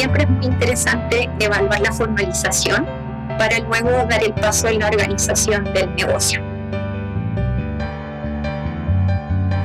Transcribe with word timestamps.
siempre 0.00 0.22
es 0.22 0.30
muy 0.30 0.46
interesante 0.46 1.28
evaluar 1.40 1.78
la 1.80 1.92
formalización 1.92 2.86
para 3.36 3.58
luego 3.58 3.90
dar 4.08 4.24
el 4.24 4.32
paso 4.32 4.66
en 4.68 4.78
la 4.78 4.88
organización 4.88 5.62
del 5.74 5.94
negocio. 5.94 6.40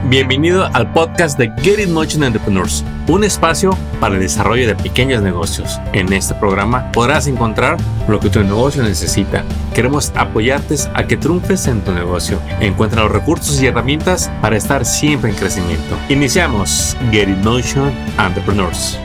Bienvenido 0.10 0.66
al 0.74 0.92
podcast 0.92 1.40
de 1.40 1.54
Get 1.62 1.80
It 1.80 1.88
Motion 1.88 2.26
Entrepreneurs, 2.26 2.84
un 3.08 3.24
espacio 3.24 3.78
para 4.02 4.16
el 4.16 4.22
desarrollo 4.22 4.68
de 4.68 4.76
pequeños 4.76 5.24
negocios. 5.24 5.80
En 5.94 6.12
este 6.12 6.36
programa 6.36 6.92
podrás 6.92 7.28
encontrar 7.28 7.78
lo 8.10 8.20
que 8.20 8.30
tu 8.30 8.44
negocio 8.44 8.84
necesita. 8.84 9.46
Queremos 9.74 10.12
apoyarte 10.18 10.76
a 10.96 11.08
que 11.08 11.16
triunfes 11.16 11.66
en 11.68 11.80
tu 11.80 11.94
negocio. 11.94 12.42
Encuentra 12.60 13.04
los 13.04 13.12
recursos 13.14 13.62
y 13.62 13.68
herramientas 13.68 14.30
para 14.42 14.58
estar 14.58 14.84
siempre 14.84 15.30
en 15.30 15.38
crecimiento. 15.38 15.96
Iniciamos 16.10 16.98
Get 17.10 17.30
It 17.30 17.38
Motion 17.38 17.94
Entrepreneurs. 18.20 19.00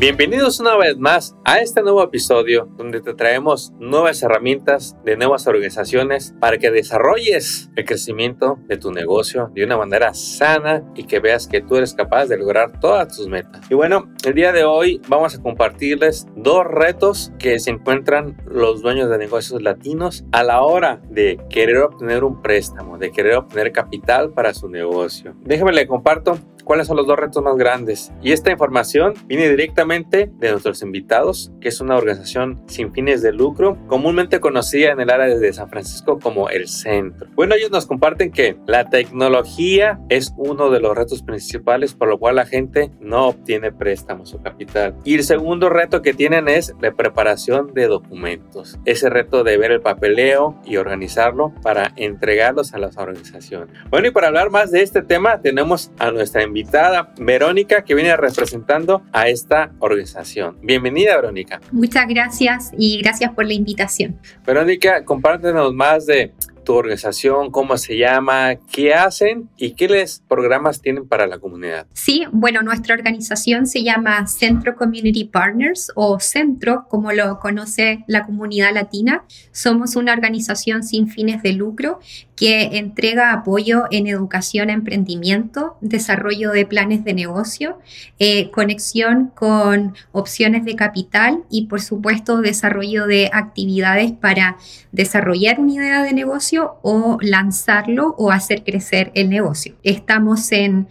Bienvenidos 0.00 0.60
una 0.60 0.76
vez 0.76 0.96
más 0.96 1.34
a 1.44 1.58
este 1.58 1.82
nuevo 1.82 2.00
episodio 2.04 2.68
donde 2.76 3.00
te 3.00 3.14
traemos 3.14 3.72
nuevas 3.80 4.22
herramientas 4.22 4.96
de 5.04 5.16
nuevas 5.16 5.48
organizaciones 5.48 6.36
para 6.38 6.56
que 6.58 6.70
desarrolles 6.70 7.68
el 7.74 7.84
crecimiento 7.84 8.60
de 8.68 8.76
tu 8.76 8.92
negocio 8.92 9.50
de 9.56 9.64
una 9.64 9.76
manera 9.76 10.14
sana 10.14 10.84
y 10.94 11.02
que 11.02 11.18
veas 11.18 11.48
que 11.48 11.62
tú 11.62 11.74
eres 11.74 11.94
capaz 11.94 12.26
de 12.26 12.38
lograr 12.38 12.78
todas 12.78 13.16
tus 13.16 13.26
metas. 13.26 13.68
Y 13.68 13.74
bueno, 13.74 14.08
el 14.24 14.34
día 14.34 14.52
de 14.52 14.62
hoy 14.62 15.00
vamos 15.08 15.34
a 15.34 15.42
compartirles 15.42 16.28
dos 16.36 16.64
retos 16.64 17.32
que 17.40 17.58
se 17.58 17.70
encuentran 17.70 18.40
los 18.46 18.82
dueños 18.82 19.10
de 19.10 19.18
negocios 19.18 19.60
latinos 19.62 20.24
a 20.30 20.44
la 20.44 20.62
hora 20.62 21.02
de 21.10 21.40
querer 21.50 21.78
obtener 21.78 22.22
un 22.22 22.40
préstamo, 22.40 22.98
de 22.98 23.10
querer 23.10 23.34
obtener 23.34 23.72
capital 23.72 24.32
para 24.32 24.54
su 24.54 24.68
negocio. 24.68 25.34
Déjame 25.40 25.72
le 25.72 25.88
comparto 25.88 26.38
cuáles 26.68 26.86
son 26.86 26.98
los 26.98 27.06
dos 27.06 27.18
retos 27.18 27.42
más 27.42 27.56
grandes. 27.56 28.12
Y 28.22 28.32
esta 28.32 28.52
información 28.52 29.14
viene 29.26 29.48
directamente 29.48 30.30
de 30.38 30.50
nuestros 30.50 30.82
invitados, 30.82 31.50
que 31.62 31.68
es 31.68 31.80
una 31.80 31.96
organización 31.96 32.60
sin 32.66 32.92
fines 32.92 33.22
de 33.22 33.32
lucro, 33.32 33.78
comúnmente 33.86 34.38
conocida 34.38 34.90
en 34.90 35.00
el 35.00 35.08
área 35.08 35.34
de 35.34 35.52
San 35.54 35.70
Francisco 35.70 36.18
como 36.18 36.50
el 36.50 36.68
Centro. 36.68 37.30
Bueno, 37.34 37.54
ellos 37.54 37.70
nos 37.70 37.86
comparten 37.86 38.30
que 38.30 38.58
la 38.66 38.90
tecnología 38.90 39.98
es 40.10 40.34
uno 40.36 40.68
de 40.68 40.80
los 40.80 40.94
retos 40.94 41.22
principales 41.22 41.94
por 41.94 42.06
lo 42.06 42.18
cual 42.18 42.36
la 42.36 42.44
gente 42.44 42.90
no 43.00 43.28
obtiene 43.28 43.72
préstamos 43.72 44.34
o 44.34 44.42
capital. 44.42 44.94
Y 45.04 45.14
el 45.14 45.24
segundo 45.24 45.70
reto 45.70 46.02
que 46.02 46.12
tienen 46.12 46.48
es 46.48 46.74
la 46.82 46.92
preparación 46.92 47.72
de 47.72 47.86
documentos. 47.86 48.78
Ese 48.84 49.08
reto 49.08 49.42
de 49.42 49.56
ver 49.56 49.72
el 49.72 49.80
papeleo 49.80 50.60
y 50.66 50.76
organizarlo 50.76 51.54
para 51.62 51.92
entregarlos 51.96 52.74
a 52.74 52.78
las 52.78 52.98
organizaciones. 52.98 53.74
Bueno, 53.88 54.08
y 54.08 54.10
para 54.10 54.26
hablar 54.26 54.50
más 54.50 54.70
de 54.70 54.82
este 54.82 55.00
tema 55.00 55.40
tenemos 55.40 55.92
a 55.98 56.10
nuestra 56.10 56.42
invitada 56.42 56.57
invitada, 56.58 57.12
Verónica, 57.18 57.82
que 57.82 57.94
viene 57.94 58.16
representando 58.16 59.02
a 59.12 59.28
esta 59.28 59.70
organización. 59.78 60.58
Bienvenida, 60.60 61.14
Verónica. 61.16 61.60
Muchas 61.70 62.06
gracias 62.08 62.72
y 62.76 63.00
gracias 63.00 63.32
por 63.32 63.46
la 63.46 63.54
invitación. 63.54 64.18
Verónica, 64.44 65.04
compártenos 65.04 65.72
más 65.72 66.06
de 66.06 66.32
tu 66.68 66.74
organización, 66.74 67.50
cómo 67.50 67.78
se 67.78 67.96
llama, 67.96 68.56
qué 68.70 68.92
hacen 68.92 69.48
y 69.56 69.70
qué 69.70 69.88
les 69.88 70.22
programas 70.28 70.82
tienen 70.82 71.08
para 71.08 71.26
la 71.26 71.38
comunidad. 71.38 71.86
Sí, 71.94 72.26
bueno, 72.30 72.60
nuestra 72.60 72.94
organización 72.94 73.66
se 73.66 73.82
llama 73.82 74.26
Centro 74.26 74.76
Community 74.76 75.24
Partners 75.24 75.90
o 75.94 76.20
Centro, 76.20 76.84
como 76.90 77.10
lo 77.12 77.38
conoce 77.38 78.04
la 78.06 78.26
comunidad 78.26 78.74
latina. 78.74 79.24
Somos 79.50 79.96
una 79.96 80.12
organización 80.12 80.82
sin 80.82 81.08
fines 81.08 81.42
de 81.42 81.54
lucro 81.54 82.00
que 82.36 82.78
entrega 82.78 83.32
apoyo 83.32 83.84
en 83.90 84.06
educación, 84.06 84.68
emprendimiento, 84.68 85.76
desarrollo 85.80 86.52
de 86.52 86.66
planes 86.66 87.02
de 87.02 87.14
negocio, 87.14 87.78
eh, 88.18 88.50
conexión 88.50 89.32
con 89.34 89.94
opciones 90.12 90.66
de 90.66 90.76
capital 90.76 91.44
y 91.50 91.66
por 91.66 91.80
supuesto 91.80 92.42
desarrollo 92.42 93.06
de 93.06 93.30
actividades 93.32 94.12
para 94.12 94.58
desarrollar 94.92 95.58
una 95.58 95.72
idea 95.72 96.02
de 96.02 96.12
negocio 96.12 96.57
o 96.82 97.18
lanzarlo 97.20 98.14
o 98.18 98.30
hacer 98.30 98.64
crecer 98.64 99.10
el 99.14 99.28
negocio. 99.28 99.74
Estamos 99.82 100.52
en, 100.52 100.88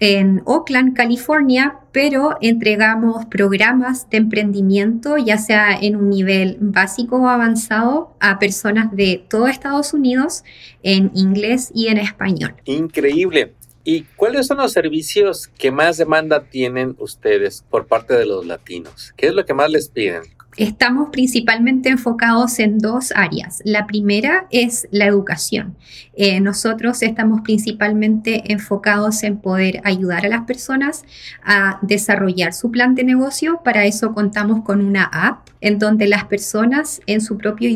en 0.00 0.42
Oakland, 0.44 0.96
California, 0.96 1.80
pero 1.92 2.36
entregamos 2.40 3.26
programas 3.26 4.08
de 4.10 4.18
emprendimiento, 4.18 5.16
ya 5.16 5.38
sea 5.38 5.78
en 5.80 5.96
un 5.96 6.10
nivel 6.10 6.56
básico 6.60 7.16
o 7.16 7.28
avanzado, 7.28 8.16
a 8.20 8.38
personas 8.38 8.94
de 8.94 9.24
todo 9.28 9.48
Estados 9.48 9.92
Unidos 9.92 10.44
en 10.82 11.10
inglés 11.14 11.70
y 11.74 11.88
en 11.88 11.98
español. 11.98 12.54
Increíble. 12.64 13.54
¿Y 13.84 14.02
cuáles 14.16 14.46
son 14.46 14.58
los 14.58 14.72
servicios 14.72 15.48
que 15.48 15.70
más 15.70 15.96
demanda 15.96 16.44
tienen 16.44 16.94
ustedes 16.98 17.64
por 17.70 17.86
parte 17.86 18.12
de 18.14 18.26
los 18.26 18.44
latinos? 18.44 19.14
¿Qué 19.16 19.28
es 19.28 19.34
lo 19.34 19.46
que 19.46 19.54
más 19.54 19.70
les 19.70 19.88
piden? 19.88 20.24
Estamos 20.58 21.10
principalmente 21.10 21.88
enfocados 21.88 22.58
en 22.58 22.78
dos 22.78 23.12
áreas. 23.14 23.62
La 23.64 23.86
primera 23.86 24.48
es 24.50 24.88
la 24.90 25.06
educación. 25.06 25.76
Eh, 26.14 26.40
nosotros 26.40 27.00
estamos 27.02 27.42
principalmente 27.42 28.52
enfocados 28.52 29.22
en 29.22 29.38
poder 29.38 29.80
ayudar 29.84 30.26
a 30.26 30.28
las 30.28 30.46
personas 30.46 31.04
a 31.44 31.78
desarrollar 31.82 32.52
su 32.54 32.72
plan 32.72 32.96
de 32.96 33.04
negocio. 33.04 33.60
Para 33.62 33.84
eso 33.84 34.12
contamos 34.14 34.64
con 34.64 34.84
una 34.84 35.04
app 35.04 35.48
en 35.60 35.78
donde 35.78 36.08
las 36.08 36.24
personas 36.24 37.00
en 37.06 37.20
su 37.20 37.36
propio 37.36 37.68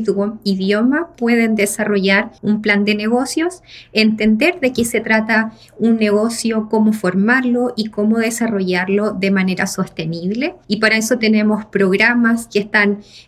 idioma 0.44 1.08
pueden 1.16 1.54
desarrollar 1.54 2.32
un 2.42 2.62
plan 2.62 2.84
de 2.84 2.94
negocios, 2.94 3.62
entender 3.92 4.60
de 4.60 4.72
qué 4.72 4.84
se 4.84 5.00
trata 5.00 5.52
un 5.78 5.96
negocio, 5.96 6.68
cómo 6.68 6.92
formarlo 6.92 7.72
y 7.76 7.90
cómo 7.90 8.18
desarrollarlo 8.18 9.12
de 9.12 9.30
manera 9.30 9.66
sostenible. 9.66 10.54
Y 10.68 10.76
para 10.76 10.96
eso 10.96 11.18
tenemos 11.18 11.64
programas 11.66 12.46
que 12.46 12.60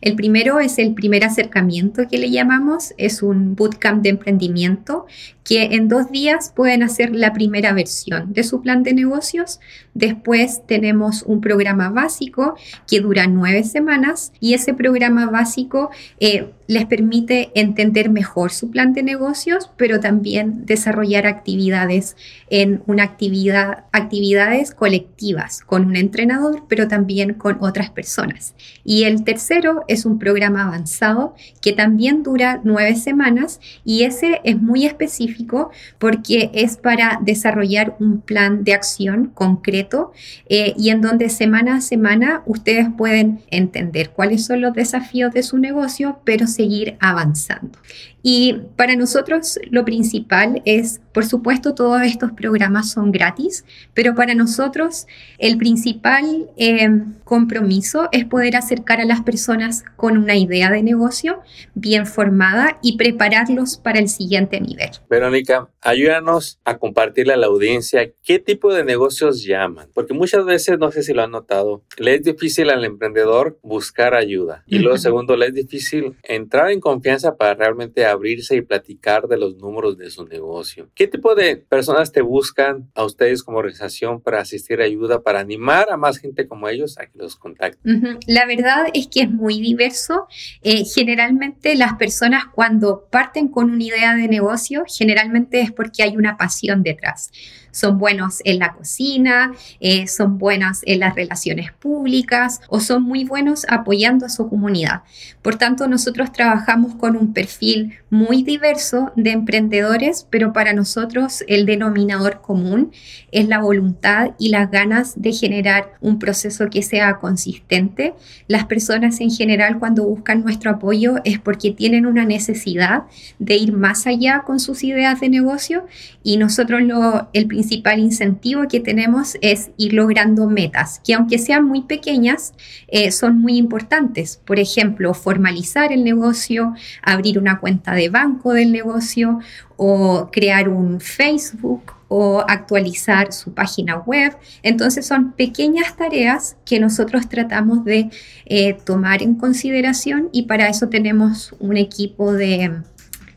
el 0.01 0.17
primero 0.17 0.61
es 0.61 0.79
el 0.79 0.95
primer 0.95 1.25
acercamiento 1.25 2.09
que 2.09 2.19
le 2.19 2.31
llamamos, 2.31 2.95
es 2.97 3.23
un 3.23 3.55
bootcamp 3.55 4.03
de 4.03 4.11
emprendimiento 4.11 5.07
que 5.45 5.65
en 5.73 5.89
dos 5.89 6.11
días 6.11 6.53
pueden 6.55 6.83
hacer 6.83 7.15
la 7.15 7.33
primera 7.33 7.73
versión 7.73 8.33
de 8.33 8.43
su 8.45 8.63
plan 8.63 8.83
de 8.83 8.95
negocios. 8.95 9.61
Después 9.93 10.63
tenemos 10.67 11.23
un 11.23 11.41
programa 11.41 11.91
básico 11.91 12.57
que 12.89 13.01
dura 13.01 13.27
nueve 13.27 13.63
semanas 13.63 14.33
y 14.41 14.55
ese 14.55 14.73
programa 14.73 15.31
básico 15.31 15.91
eh, 16.19 16.51
les 16.67 16.87
permite 16.87 17.51
entender 17.55 18.11
mejor 18.11 18.53
su 18.53 18.71
plan 18.71 18.93
de 18.93 19.03
negocios, 19.03 19.71
pero 19.77 20.01
también 20.01 20.65
desarrollar 20.67 21.27
actividades 21.27 22.17
en 22.51 22.83
una 22.87 23.03
actividad, 23.03 23.85
actividades 23.93 24.73
colectivas 24.73 25.61
con 25.61 25.87
un 25.87 25.97
entrenador, 25.97 26.65
pero 26.69 26.89
también 26.89 27.35
con 27.35 27.59
otras 27.61 27.91
personas. 27.91 28.55
Y 28.85 29.05
el 29.05 29.25
tercero 29.25 29.85
es 29.89 30.07
un 30.07 30.19
programa 30.19 30.65
avanzado 30.65 31.35
que 31.61 31.73
también 31.73 32.23
dura 32.23 32.61
nueve 32.65 32.97
semanas 32.97 33.61
y 33.85 34.05
ese 34.05 34.41
es 34.45 34.61
muy 34.61 34.87
específico 34.87 35.71
porque 35.99 36.51
es 36.55 36.77
para 36.77 37.19
desarrollar 37.23 37.97
un 38.01 38.21
plan 38.21 38.65
de 38.65 38.75
acción 38.75 39.31
concreto 39.35 40.13
eh, 40.49 40.75
y 40.77 40.91
en 40.91 41.01
donde 41.01 41.29
semana 41.29 41.77
a 41.77 41.81
semana 41.81 42.43
ustedes 42.47 42.89
pueden 42.97 43.41
entender 43.51 44.11
cuáles 44.11 44.45
son 44.45 44.61
los 44.61 44.75
desafíos 44.75 45.33
de 45.33 45.43
su 45.43 45.59
negocio, 45.59 46.21
pero 46.25 46.47
seguir 46.55 46.97
avanzando. 47.01 47.79
Y 48.23 48.55
para 48.77 48.97
nosotros 48.97 49.59
lo 49.71 49.85
principal 49.85 50.63
es, 50.65 51.01
por 51.15 51.25
supuesto, 51.25 51.75
todos 51.75 52.03
estos 52.03 52.33
programas 52.33 52.91
son 52.91 53.13
gratis, 53.13 53.65
pero 53.95 54.17
para 54.17 54.35
nosotros 54.35 55.07
el 55.39 55.57
principal 55.57 56.51
eh, 56.57 56.91
compromiso 57.23 58.09
es 58.11 58.25
poder 58.25 58.57
acercar 58.57 59.01
a 59.01 59.05
las 59.05 59.23
personas 59.23 59.85
con 59.97 60.19
una 60.19 60.37
idea 60.37 60.73
de 60.73 60.83
negocio 60.83 61.41
bien 61.75 62.07
formada 62.07 62.79
y 62.83 62.97
prepararlos 62.97 63.77
para 63.77 64.01
el 64.01 64.09
siguiente 64.09 64.61
nivel. 64.61 64.91
Verónica, 65.09 65.69
ayúdanos 65.81 66.59
a 66.65 66.79
compartirle 66.79 67.33
a 67.33 67.37
la 67.37 67.47
audiencia 67.47 68.11
qué 68.25 68.41
tipo 68.41 68.75
de 68.75 68.85
negocios 68.85 69.45
llaman, 69.45 69.89
porque 69.95 70.15
muchas 70.15 70.45
veces, 70.45 70.81
no 70.81 70.91
sé 70.91 71.05
si 71.05 71.15
lo 71.15 71.23
han 71.23 71.31
notado, 71.31 71.85
le 71.97 72.17
es 72.17 72.25
difícil 72.25 72.71
al 72.71 72.85
emprendedor 72.85 73.57
buscar 73.63 74.15
ayuda 74.15 74.65
y 74.67 74.81
luego 74.81 74.99
segundo, 74.99 75.37
le 75.37 75.47
es 75.47 75.55
difícil 75.55 76.17
entrar 76.25 76.73
en 76.73 76.81
confianza 76.81 77.37
para 77.37 77.55
realmente 77.55 78.05
abrirse 78.05 78.57
y 78.57 78.63
platicar 78.63 79.29
de 79.29 79.39
los 79.39 79.57
números 79.59 79.97
de 79.97 80.11
su 80.11 80.27
negocio. 80.27 80.89
¿Qué 80.95 81.04
tipo 81.07 81.35
de 81.35 81.57
personas 81.57 82.13
te 82.13 82.23
buscan 82.23 82.91
a 82.95 83.05
ustedes 83.05 83.43
como 83.43 83.59
organización 83.59 84.21
para 84.21 84.41
asistir 84.41 84.81
a 84.81 84.85
ayuda, 84.85 85.23
para 85.23 85.41
animar 85.41 85.89
a 85.91 85.97
más 85.97 86.19
gente 86.19 86.47
como 86.47 86.69
ellos 86.69 86.99
a 86.99 87.07
que 87.07 87.19
los 87.19 87.37
contacten? 87.37 88.19
La 88.27 88.47
verdad 88.47 88.87
es 88.93 89.09
que 89.09 89.23
es 89.23 89.31
muy 89.31 89.61
diverso. 89.61 90.27
Eh, 90.63 90.85
generalmente 90.85 91.75
las 91.75 91.95
personas 91.95 92.45
cuando 92.53 93.09
parten 93.11 93.49
con 93.49 93.71
una 93.71 93.83
idea 93.83 94.15
de 94.15 94.29
negocio, 94.29 94.85
generalmente 94.87 95.61
es 95.61 95.73
porque 95.73 96.03
hay 96.03 96.17
una 96.17 96.37
pasión 96.37 96.83
detrás. 96.83 97.31
Son 97.75 97.99
buenos 97.99 98.41
en 98.45 98.61
la 98.61 98.73
cocina, 98.73 99.53
eh, 99.81 100.07
son 100.07 100.39
buenas 100.39 100.83
en 100.87 101.01
las 101.01 101.15
relaciones 101.15 101.73
públicas 101.73 102.61
o 102.69 102.81
son 102.81 103.03
muy 103.03 103.25
buenos 103.25 103.67
apoyando 103.69 104.27
a 104.27 104.29
su 104.29 104.49
comunidad. 104.49 105.03
Por 105.43 105.57
tanto, 105.57 105.89
nosotros 105.89 106.33
trabajamos 106.33 106.95
con 106.95 107.17
un 107.17 107.35
perfil 107.35 107.95
muy 108.11 108.43
diverso 108.43 109.13
de 109.17 109.33
emprendedores, 109.33 110.27
pero 110.31 110.53
para 110.53 110.73
nosotros 110.73 111.45
el 111.49 111.67
denominador 111.67 112.41
común 112.41 112.93
es 113.33 113.49
la 113.49 113.59
voluntad 113.59 114.31
y 114.39 114.51
las 114.51 114.71
ganas 114.71 115.21
de 115.21 115.33
generar 115.33 115.95
un 116.01 116.19
proceso 116.19 116.71
que 116.71 116.83
sea 116.83 117.19
consistente. 117.19 118.15
Las 118.47 118.67
personas 118.67 119.21
en 119.21 119.31
general 119.31 119.79
cuando 119.79 120.05
buscan 120.05 120.43
nuestro 120.43 120.71
apoyo 120.71 121.17
es 121.25 121.41
porque 121.41 121.73
tienen 121.73 122.07
una 122.07 122.25
necesidad 122.25 123.03
de 123.39 123.57
ir 123.57 123.73
más 123.73 124.07
allá 124.07 124.43
con 124.47 124.61
sus 124.61 124.85
ideas 124.85 125.21
de 125.21 125.29
negocio 125.29 125.87
y 126.23 126.37
nosotros 126.37 126.83
lo, 126.83 127.29
el 127.33 127.47
principal 127.65 127.99
incentivo 127.99 128.69
que 128.69 128.79
tenemos 128.79 129.39
es 129.41 129.71
ir 129.79 129.95
logrando 129.95 130.47
metas 130.51 131.01
que 131.03 131.15
aunque 131.15 131.39
sean 131.39 131.65
muy 131.65 131.83
pequeñas 131.83 132.53
eh, 132.89 133.11
son 133.11 133.41
muy 133.41 133.57
importantes. 133.57 134.39
Por 134.45 134.59
ejemplo, 134.59 135.15
formalizar 135.15 135.93
el 135.93 136.05
negocio, 136.05 136.75
abrir 137.03 137.39
una 137.39 137.61
cuenta 137.61 137.95
de 137.95 138.11
banco 138.11 138.53
del 138.53 138.71
negocio 138.71 139.39
o 139.77 140.29
crear 140.31 140.69
un 140.69 141.01
Facebook 141.01 141.95
o 142.09 142.45
actualizar 142.47 143.33
su 143.33 143.55
página 143.55 143.97
web. 143.97 144.37
Entonces 144.63 145.07
son 145.07 145.33
pequeñas 145.33 145.97
tareas 145.97 146.57
que 146.67 146.79
nosotros 146.79 147.29
tratamos 147.31 147.83
de 147.85 148.11
eh, 148.45 148.75
tomar 148.85 149.23
en 149.23 149.37
consideración 149.37 150.29
y 150.33 150.43
para 150.43 150.69
eso 150.69 150.89
tenemos 150.91 151.55
un 151.61 151.79
equipo 151.79 152.33
de 152.33 152.83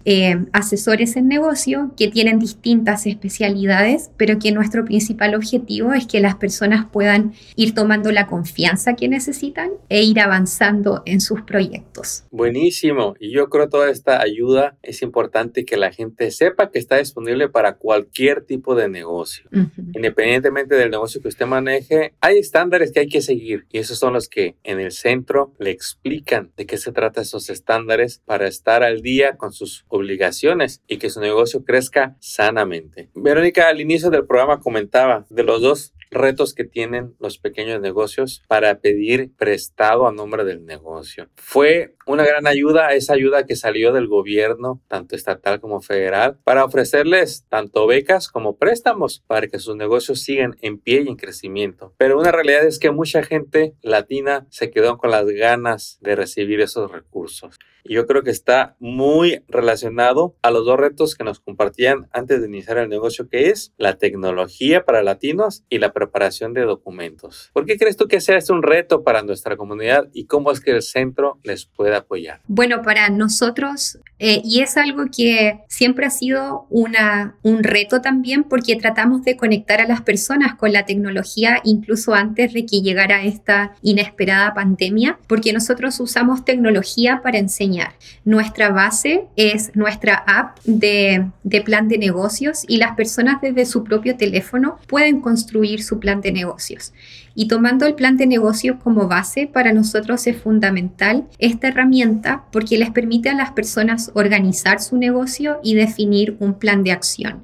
eh, 0.10 0.38
asesores 0.54 1.18
en 1.18 1.28
negocio 1.28 1.92
que 1.98 2.08
tienen 2.08 2.40
distintas 2.40 3.06
especialidades, 3.06 4.10
pero 4.16 4.40
que 4.40 4.54
nuestro 4.54 4.86
principal 4.86 5.36
objetivo 5.36 5.92
es 5.92 6.08
que 6.08 6.22
las 6.22 6.36
personas 6.36 6.86
puedan 6.90 7.34
ir 7.58 7.76
tomando 7.76 8.14
la 8.14 8.26
confianza 8.26 8.96
que 8.96 9.10
necesitan 9.10 9.70
e 9.90 10.04
ir 10.04 10.22
avanzando 10.22 11.04
en 11.06 11.20
sus 11.20 11.42
proyectos. 11.42 12.24
Buenísimo. 12.32 13.16
Y 13.20 13.34
yo 13.34 13.50
creo 13.50 13.68
toda 13.68 13.92
esta 13.92 14.22
ayuda 14.22 14.78
es 14.82 15.02
importante 15.02 15.66
que 15.66 15.76
la 15.76 15.92
gente 15.92 16.32
sepa 16.32 16.72
que 16.72 16.80
está 16.80 16.96
disponible 17.00 17.50
para 17.50 17.76
cualquier 17.76 18.46
tipo 18.46 18.76
de 18.76 18.88
negocio. 18.88 19.50
Independientemente 19.94 20.76
del 20.76 20.90
negocio 20.90 21.22
que 21.22 21.28
usted 21.28 21.48
maneje, 21.48 22.14
hay 22.22 22.38
estándares 22.38 22.94
que 22.94 23.02
hay 23.02 23.10
que 23.10 23.22
seguir 23.22 23.66
y 23.74 23.80
esos 23.80 24.00
son 24.00 24.14
los 24.14 24.30
que 24.30 24.56
en 24.64 24.80
el 24.80 24.94
centro 24.94 25.54
le 25.60 25.72
explican 25.72 26.54
de 26.56 26.66
qué 26.66 26.78
se 26.78 26.94
trata 26.94 27.20
esos 27.20 27.50
estándares 27.50 28.22
para 28.24 28.48
estar 28.48 28.84
al 28.84 29.02
día 29.02 29.36
con 29.36 29.52
sus 29.52 29.84
obligaciones 29.98 30.82
y 30.88 30.98
que 30.98 31.10
su 31.10 31.20
negocio 31.20 31.64
crezca 31.64 32.16
sanamente. 32.20 33.10
Verónica 33.14 33.68
al 33.68 33.82
inicio 33.82 34.10
del 34.10 34.26
programa 34.26 34.60
comentaba 34.60 35.26
de 35.30 35.44
los 35.44 35.62
dos 35.62 35.94
retos 36.12 36.54
que 36.54 36.64
tienen 36.64 37.16
los 37.20 37.38
pequeños 37.38 37.82
negocios 37.82 38.44
para 38.48 38.80
pedir 38.80 39.32
prestado 39.38 40.08
a 40.08 40.12
nombre 40.12 40.46
del 40.46 40.66
negocio. 40.66 41.30
Fue 41.36 41.96
una 42.06 42.26
gran 42.26 42.48
ayuda 42.48 42.94
esa 42.94 43.14
ayuda 43.14 43.46
que 43.46 43.56
salió 43.56 43.92
del 43.92 44.08
gobierno, 44.08 44.82
tanto 44.88 45.16
estatal 45.16 45.60
como 45.60 45.82
federal, 45.82 46.40
para 46.44 46.64
ofrecerles 46.64 47.46
tanto 47.50 47.86
becas 47.88 48.30
como 48.30 48.58
préstamos 48.58 49.24
para 49.28 49.48
que 49.48 49.60
sus 49.60 49.76
negocios 49.76 50.22
sigan 50.22 50.56
en 50.62 50.80
pie 50.80 51.02
y 51.02 51.10
en 51.10 51.16
crecimiento. 51.16 51.94
Pero 51.98 52.20
una 52.20 52.32
realidad 52.32 52.66
es 52.66 52.80
que 52.80 52.92
mucha 52.92 53.24
gente 53.24 53.76
latina 53.82 54.48
se 54.50 54.72
quedó 54.72 54.98
con 54.98 55.12
las 55.12 55.26
ganas 55.26 55.98
de 56.02 56.16
recibir 56.16 56.62
esos 56.62 56.92
recursos. 56.92 57.60
Y 57.84 57.94
yo 57.94 58.06
creo 58.06 58.24
que 58.24 58.32
está 58.32 58.76
muy 58.80 59.44
relacionado 59.48 60.36
a 60.42 60.52
los 60.52 60.66
dos 60.66 60.78
retos 60.78 61.16
que 61.16 61.24
nos 61.24 61.40
compartían 61.40 62.10
antes 62.12 62.42
de 62.42 62.48
iniciar 62.48 62.78
el 62.78 62.90
negocio, 62.90 63.30
que 63.30 63.50
es 63.50 63.74
la 63.78 63.98
tecnología 63.98 64.84
para 64.84 65.04
latinos 65.04 65.64
y 65.70 65.80
la 65.80 65.94
preparación 65.98 66.54
de 66.54 66.62
documentos. 66.62 67.50
¿Por 67.54 67.66
qué 67.66 67.76
crees 67.76 67.98
tú 67.98 68.08
que 68.08 68.22
sea 68.22 68.38
este 68.38 68.54
un 68.54 68.62
reto 68.62 69.04
para 69.04 69.24
nuestra 69.24 69.58
comunidad 69.58 70.08
y 70.14 70.26
cómo 70.26 70.52
es 70.52 70.60
que 70.60 70.72
el 70.72 70.84
centro 70.84 71.40
les 71.44 71.66
puede 71.66 71.96
apoyar? 71.96 72.42
Bueno, 72.48 72.84
para 72.84 73.10
nosotros, 73.10 73.98
eh, 74.20 74.42
y 74.44 74.62
es 74.62 74.78
algo 74.78 75.06
que 75.16 75.62
siempre 75.68 76.06
ha 76.06 76.12
sido 76.12 76.68
una, 76.70 77.36
un 77.42 77.64
reto 77.64 78.02
también 78.02 78.44
porque 78.44 78.76
tratamos 78.76 79.24
de 79.24 79.38
conectar 79.38 79.82
a 79.82 79.88
las 79.88 80.02
personas 80.02 80.56
con 80.56 80.72
la 80.72 80.86
tecnología 80.86 81.62
incluso 81.64 82.14
antes 82.14 82.54
de 82.54 82.66
que 82.68 82.82
llegara 82.82 83.24
esta 83.24 83.74
inesperada 83.82 84.54
pandemia, 84.54 85.18
porque 85.28 85.52
nosotros 85.54 86.00
usamos 86.00 86.46
tecnología 86.46 87.22
para 87.24 87.40
enseñar. 87.40 87.94
Nuestra 88.24 88.70
base 88.70 89.26
es 89.36 89.76
nuestra 89.76 90.16
app 90.28 90.60
de, 90.64 91.26
de 91.44 91.62
plan 91.62 91.88
de 91.88 91.98
negocios 91.98 92.66
y 92.68 92.78
las 92.78 92.96
personas 92.96 93.42
desde 93.42 93.66
su 93.66 93.84
propio 93.84 94.16
teléfono 94.16 94.78
pueden 94.88 95.22
construir 95.22 95.84
su 95.88 96.00
plan 96.00 96.22
de 96.22 96.32
negocios. 96.32 96.94
Y 97.34 97.48
tomando 97.48 97.86
el 97.86 97.96
plan 97.96 98.18
de 98.18 98.28
negocios 98.28 98.78
como 98.84 99.08
base, 99.08 99.48
para 99.48 99.74
nosotros 99.74 100.28
es 100.28 100.38
fundamental 100.38 101.28
esta 101.40 101.70
herramienta 101.70 102.44
porque 102.52 102.78
les 102.78 102.92
permite 102.92 103.30
a 103.30 103.36
las 103.36 103.52
personas 103.52 104.12
organizar 104.14 104.82
su 104.82 104.98
negocio 104.98 105.60
y 105.64 105.76
definir 105.76 106.36
un 106.40 106.56
plan 106.56 106.84
de 106.84 106.92
acción. 106.92 107.44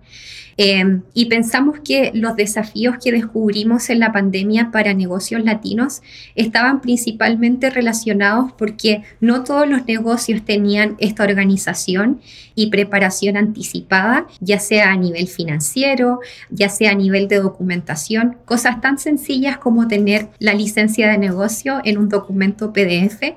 Em, 0.57 1.01
y 1.13 1.25
pensamos 1.25 1.79
que 1.79 2.11
los 2.13 2.35
desafíos 2.35 2.95
que 3.03 3.11
descubrimos 3.11 3.89
en 3.89 3.99
la 3.99 4.11
pandemia 4.11 4.71
para 4.71 4.93
negocios 4.93 5.43
latinos 5.43 6.01
estaban 6.35 6.81
principalmente 6.81 7.69
relacionados 7.69 8.51
porque 8.53 9.03
no 9.19 9.43
todos 9.43 9.67
los 9.67 9.85
negocios 9.85 10.43
tenían 10.45 10.95
esta 10.99 11.23
organización 11.23 12.21
y 12.55 12.67
preparación 12.67 13.37
anticipada, 13.37 14.27
ya 14.39 14.59
sea 14.59 14.91
a 14.91 14.97
nivel 14.97 15.27
financiero, 15.27 16.19
ya 16.49 16.69
sea 16.69 16.91
a 16.91 16.95
nivel 16.95 17.27
de 17.27 17.39
documentación, 17.39 18.37
cosas 18.45 18.81
tan 18.81 18.99
sencillas 18.99 19.57
como 19.57 19.87
tener 19.87 20.29
la 20.39 20.53
licencia 20.53 21.09
de 21.09 21.17
negocio 21.17 21.81
en 21.83 21.97
un 21.97 22.09
documento 22.09 22.73
PDF 22.73 23.35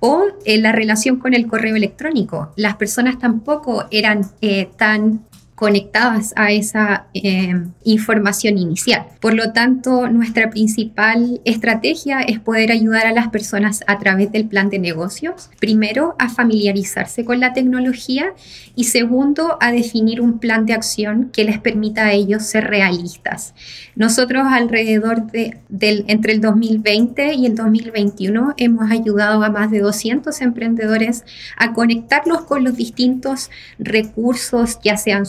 o 0.00 0.24
en 0.44 0.62
la 0.62 0.72
relación 0.72 1.16
con 1.16 1.34
el 1.34 1.46
correo 1.46 1.76
electrónico. 1.76 2.52
Las 2.56 2.76
personas 2.76 3.18
tampoco 3.18 3.86
eran 3.90 4.22
eh, 4.40 4.68
tan 4.76 5.26
conectadas 5.60 6.32
a 6.36 6.52
esa 6.52 7.08
eh, 7.12 7.54
información 7.84 8.56
inicial. 8.56 9.04
Por 9.20 9.34
lo 9.34 9.52
tanto, 9.52 10.08
nuestra 10.08 10.48
principal 10.48 11.42
estrategia 11.44 12.22
es 12.22 12.40
poder 12.40 12.72
ayudar 12.72 13.06
a 13.06 13.12
las 13.12 13.28
personas 13.28 13.84
a 13.86 13.98
través 13.98 14.32
del 14.32 14.46
plan 14.46 14.70
de 14.70 14.78
negocios, 14.78 15.50
primero 15.60 16.16
a 16.18 16.30
familiarizarse 16.30 17.26
con 17.26 17.40
la 17.40 17.52
tecnología 17.52 18.32
y 18.74 18.84
segundo 18.84 19.58
a 19.60 19.70
definir 19.70 20.22
un 20.22 20.38
plan 20.38 20.64
de 20.64 20.72
acción 20.72 21.28
que 21.30 21.44
les 21.44 21.58
permita 21.58 22.06
a 22.06 22.12
ellos 22.12 22.42
ser 22.44 22.64
realistas. 22.64 23.52
Nosotros 23.94 24.46
alrededor 24.48 25.30
de, 25.30 25.58
del, 25.68 26.06
entre 26.08 26.32
el 26.32 26.40
2020 26.40 27.34
y 27.34 27.44
el 27.44 27.54
2021 27.54 28.54
hemos 28.56 28.90
ayudado 28.90 29.44
a 29.44 29.50
más 29.50 29.70
de 29.70 29.80
200 29.80 30.40
emprendedores 30.40 31.24
a 31.58 31.74
conectarlos 31.74 32.46
con 32.46 32.64
los 32.64 32.76
distintos 32.76 33.50
recursos, 33.78 34.78
ya 34.82 34.96
sean 34.96 35.26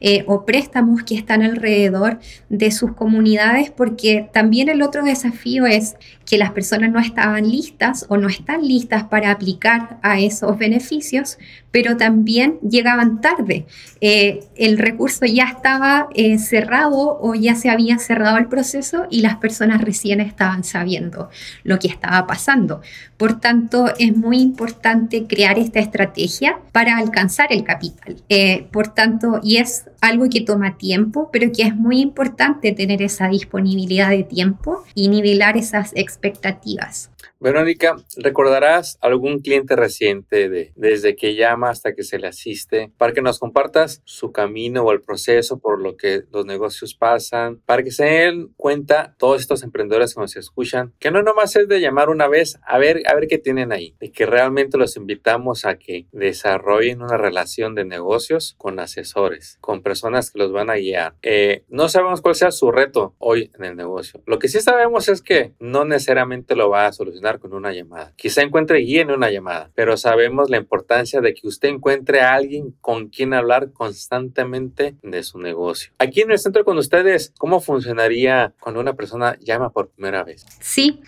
eh, 0.00 0.24
o 0.26 0.44
préstamos 0.44 1.02
que 1.02 1.14
están 1.14 1.42
alrededor 1.42 2.18
de 2.48 2.70
sus 2.70 2.92
comunidades, 2.92 3.70
porque 3.70 4.28
también 4.32 4.68
el 4.68 4.82
otro 4.82 5.04
desafío 5.04 5.66
es 5.66 5.96
que 6.28 6.36
las 6.36 6.50
personas 6.52 6.90
no 6.90 7.00
estaban 7.00 7.50
listas 7.50 8.04
o 8.10 8.18
no 8.18 8.28
están 8.28 8.60
listas 8.60 9.04
para 9.04 9.30
aplicar 9.30 9.98
a 10.02 10.20
esos 10.20 10.58
beneficios, 10.58 11.38
pero 11.70 11.96
también 11.96 12.58
llegaban 12.60 13.22
tarde. 13.22 13.66
Eh, 14.02 14.40
el 14.56 14.76
recurso 14.76 15.24
ya 15.24 15.44
estaba 15.44 16.08
eh, 16.14 16.38
cerrado 16.38 17.18
o 17.20 17.34
ya 17.34 17.54
se 17.54 17.70
había 17.70 17.98
cerrado 17.98 18.36
el 18.36 18.46
proceso 18.46 19.06
y 19.10 19.22
las 19.22 19.36
personas 19.36 19.80
recién 19.80 20.20
estaban 20.20 20.64
sabiendo 20.64 21.30
lo 21.64 21.78
que 21.78 21.88
estaba 21.88 22.26
pasando. 22.26 22.82
Por 23.16 23.40
tanto, 23.40 23.92
es 23.98 24.14
muy 24.16 24.40
importante 24.40 25.26
crear 25.26 25.58
esta 25.58 25.80
estrategia 25.80 26.58
para 26.72 26.98
alcanzar 26.98 27.52
el 27.52 27.64
capital. 27.64 28.16
Eh, 28.28 28.66
por 28.70 28.88
tanto, 28.88 29.40
y 29.42 29.56
es 29.56 29.84
algo 30.00 30.28
que 30.28 30.42
toma 30.42 30.76
tiempo, 30.76 31.30
pero 31.32 31.50
que 31.52 31.62
es 31.62 31.74
muy 31.74 32.00
importante 32.00 32.72
tener 32.72 33.02
esa 33.02 33.28
disponibilidad 33.28 34.10
de 34.10 34.24
tiempo 34.24 34.84
y 34.94 35.08
nivelar 35.08 35.56
esas 35.56 35.92
expectativas 35.94 36.17
expectativas. 36.20 37.10
Verónica, 37.40 37.96
¿recordarás 38.16 38.98
algún 39.00 39.38
cliente 39.38 39.76
reciente 39.76 40.48
de, 40.48 40.72
desde 40.74 41.14
que 41.14 41.36
llama 41.36 41.70
hasta 41.70 41.94
que 41.94 42.02
se 42.02 42.18
le 42.18 42.26
asiste 42.26 42.90
para 42.98 43.12
que 43.12 43.22
nos 43.22 43.38
compartas 43.38 44.02
su 44.04 44.32
camino 44.32 44.82
o 44.82 44.90
el 44.90 45.02
proceso 45.02 45.60
por 45.60 45.80
lo 45.80 45.96
que 45.96 46.22
los 46.32 46.46
negocios 46.46 46.96
pasan, 46.96 47.60
para 47.64 47.84
que 47.84 47.92
se 47.92 48.04
den 48.04 48.48
cuenta 48.56 49.14
todos 49.18 49.40
estos 49.40 49.62
emprendedores 49.62 50.14
que 50.14 50.20
nos 50.20 50.36
escuchan, 50.36 50.92
que 50.98 51.12
no 51.12 51.22
nomás 51.22 51.54
es 51.54 51.68
de 51.68 51.80
llamar 51.80 52.08
una 52.08 52.26
vez 52.26 52.58
a 52.66 52.76
ver, 52.78 53.02
a 53.06 53.14
ver 53.14 53.28
qué 53.28 53.38
tienen 53.38 53.70
ahí, 53.70 53.94
de 54.00 54.10
que 54.10 54.26
realmente 54.26 54.76
los 54.76 54.96
invitamos 54.96 55.64
a 55.64 55.76
que 55.78 56.06
desarrollen 56.10 57.02
una 57.02 57.18
relación 57.18 57.76
de 57.76 57.84
negocios 57.84 58.56
con 58.58 58.80
asesores, 58.80 59.58
con 59.60 59.82
personas 59.82 60.32
que 60.32 60.40
los 60.40 60.50
van 60.50 60.70
a 60.70 60.76
guiar. 60.76 61.14
Eh, 61.22 61.64
no 61.68 61.88
sabemos 61.88 62.20
cuál 62.20 62.34
sea 62.34 62.50
su 62.50 62.72
reto 62.72 63.14
hoy 63.18 63.52
en 63.56 63.64
el 63.64 63.76
negocio. 63.76 64.20
Lo 64.26 64.40
que 64.40 64.48
sí 64.48 64.60
sabemos 64.60 65.08
es 65.08 65.22
que 65.22 65.52
no 65.60 65.84
necesariamente 65.84 66.56
lo 66.56 66.68
va 66.68 66.86
a 66.86 66.92
solucionar 66.92 67.27
solucionar 67.28 67.38
con 67.38 67.54
una 67.54 67.72
llamada. 67.72 68.12
Quizá 68.16 68.42
encuentre 68.42 68.78
guía 68.78 69.02
en 69.02 69.10
una 69.10 69.30
llamada, 69.30 69.70
pero 69.74 69.96
sabemos 69.96 70.50
la 70.50 70.56
importancia 70.56 71.20
de 71.20 71.34
que 71.34 71.46
usted 71.46 71.68
encuentre 71.68 72.20
a 72.20 72.34
alguien 72.34 72.74
con 72.80 73.08
quien 73.08 73.34
hablar 73.34 73.72
constantemente 73.72 74.96
de 75.02 75.22
su 75.22 75.38
negocio. 75.38 75.92
Aquí 75.98 76.20
en 76.20 76.30
el 76.30 76.38
centro 76.38 76.64
con 76.64 76.78
ustedes, 76.78 77.32
¿cómo 77.38 77.60
funcionaría 77.60 78.54
cuando 78.60 78.80
una 78.80 78.94
persona 78.94 79.36
llama 79.40 79.70
por 79.70 79.90
primera 79.90 80.24
vez? 80.24 80.46
Sí, 80.60 81.00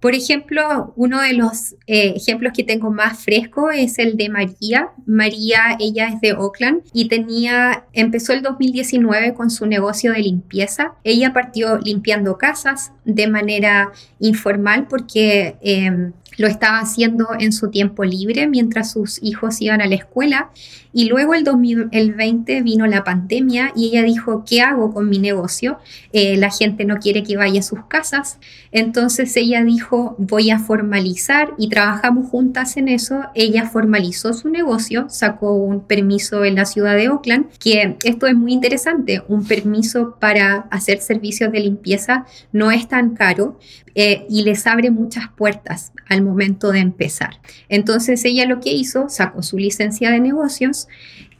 por 0.00 0.14
ejemplo, 0.14 0.92
uno 0.94 1.20
de 1.20 1.32
los 1.32 1.72
eh, 1.88 2.14
ejemplos 2.14 2.52
que 2.54 2.62
tengo 2.62 2.92
más 2.92 3.24
fresco 3.24 3.70
es 3.70 3.98
el 3.98 4.16
de 4.16 4.28
María. 4.28 4.90
María, 5.06 5.76
ella 5.80 6.08
es 6.08 6.20
de 6.20 6.34
Oakland 6.34 6.82
y 6.92 7.08
tenía, 7.08 7.84
empezó 7.92 8.32
el 8.32 8.42
2019 8.42 9.34
con 9.34 9.50
su 9.50 9.66
negocio 9.66 10.12
de 10.12 10.20
limpieza. 10.20 10.94
Ella 11.02 11.32
partió 11.32 11.78
limpiando 11.78 12.38
casas 12.38 12.92
de 13.04 13.26
manera 13.26 13.90
informal 14.20 14.86
porque 14.88 15.56
em, 15.68 16.12
lo 16.38 16.46
estaba 16.46 16.78
haciendo 16.78 17.28
en 17.38 17.52
su 17.52 17.70
tiempo 17.70 18.04
libre 18.04 18.46
mientras 18.48 18.92
sus 18.92 19.22
hijos 19.22 19.60
iban 19.60 19.82
a 19.82 19.86
la 19.86 19.96
escuela 19.96 20.50
y 20.92 21.08
luego 21.08 21.34
el 21.34 21.44
2020 21.44 22.62
vino 22.62 22.86
la 22.86 23.04
pandemia 23.04 23.72
y 23.76 23.88
ella 23.88 24.02
dijo, 24.02 24.44
¿qué 24.48 24.62
hago 24.62 24.92
con 24.92 25.08
mi 25.08 25.18
negocio? 25.18 25.78
Eh, 26.12 26.36
la 26.36 26.50
gente 26.50 26.84
no 26.84 26.96
quiere 26.96 27.22
que 27.22 27.36
vaya 27.36 27.60
a 27.60 27.62
sus 27.62 27.84
casas. 27.86 28.38
Entonces 28.72 29.36
ella 29.36 29.62
dijo, 29.62 30.16
voy 30.18 30.50
a 30.50 30.58
formalizar 30.58 31.54
y 31.58 31.68
trabajamos 31.68 32.28
juntas 32.30 32.76
en 32.76 32.88
eso. 32.88 33.24
Ella 33.34 33.68
formalizó 33.68 34.32
su 34.32 34.48
negocio, 34.48 35.06
sacó 35.10 35.54
un 35.54 35.80
permiso 35.80 36.44
en 36.44 36.54
la 36.54 36.64
ciudad 36.64 36.96
de 36.96 37.10
Oakland, 37.10 37.46
que 37.58 37.96
esto 38.04 38.26
es 38.26 38.34
muy 38.34 38.52
interesante. 38.52 39.22
Un 39.28 39.46
permiso 39.46 40.16
para 40.18 40.66
hacer 40.70 41.00
servicios 41.00 41.52
de 41.52 41.60
limpieza 41.60 42.26
no 42.52 42.70
es 42.70 42.88
tan 42.88 43.14
caro 43.14 43.58
eh, 43.94 44.26
y 44.30 44.42
les 44.42 44.66
abre 44.66 44.90
muchas 44.90 45.28
puertas 45.36 45.92
al 46.08 46.22
momento 46.28 46.72
de 46.72 46.80
empezar. 46.80 47.40
Entonces 47.68 48.24
ella 48.24 48.46
lo 48.46 48.60
que 48.60 48.72
hizo, 48.72 49.08
sacó 49.08 49.42
su 49.42 49.58
licencia 49.58 50.10
de 50.10 50.20
negocios 50.20 50.88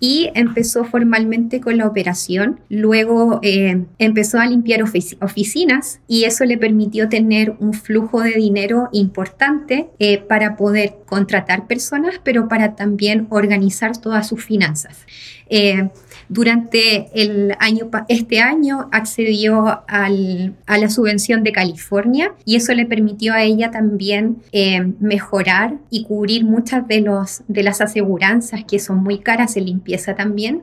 y 0.00 0.30
empezó 0.34 0.84
formalmente 0.84 1.60
con 1.60 1.76
la 1.76 1.86
operación. 1.86 2.60
Luego 2.68 3.40
eh, 3.42 3.84
empezó 3.98 4.38
a 4.38 4.46
limpiar 4.46 4.82
oficinas 4.82 6.00
y 6.06 6.24
eso 6.24 6.44
le 6.44 6.58
permitió 6.58 7.08
tener 7.08 7.56
un 7.58 7.74
flujo 7.74 8.20
de 8.20 8.32
dinero 8.32 8.88
importante 8.92 9.90
eh, 9.98 10.18
para 10.18 10.56
poder 10.56 10.96
contratar 11.06 11.66
personas, 11.66 12.20
pero 12.22 12.48
para 12.48 12.76
también 12.76 13.26
organizar 13.30 13.96
todas 13.96 14.28
sus 14.28 14.44
finanzas. 14.44 15.06
Eh, 15.50 15.88
durante 16.28 17.08
el 17.14 17.54
año, 17.58 17.90
este 18.08 18.40
año 18.40 18.88
accedió 18.92 19.82
a 19.86 20.08
la 20.08 20.90
subvención 20.90 21.42
de 21.42 21.52
California 21.52 22.34
y 22.44 22.56
eso 22.56 22.74
le 22.74 22.86
permitió 22.86 23.32
a 23.32 23.42
ella 23.42 23.70
también 23.70 24.38
eh, 24.52 24.92
mejorar 25.00 25.78
y 25.90 26.04
cubrir 26.04 26.44
muchas 26.44 26.86
de, 26.86 27.04
de 27.48 27.62
las 27.62 27.80
aseguranzas 27.80 28.64
que 28.64 28.78
son 28.78 29.02
muy 29.02 29.18
caras 29.18 29.56
en 29.56 29.66
limpieza 29.66 30.14
también. 30.14 30.62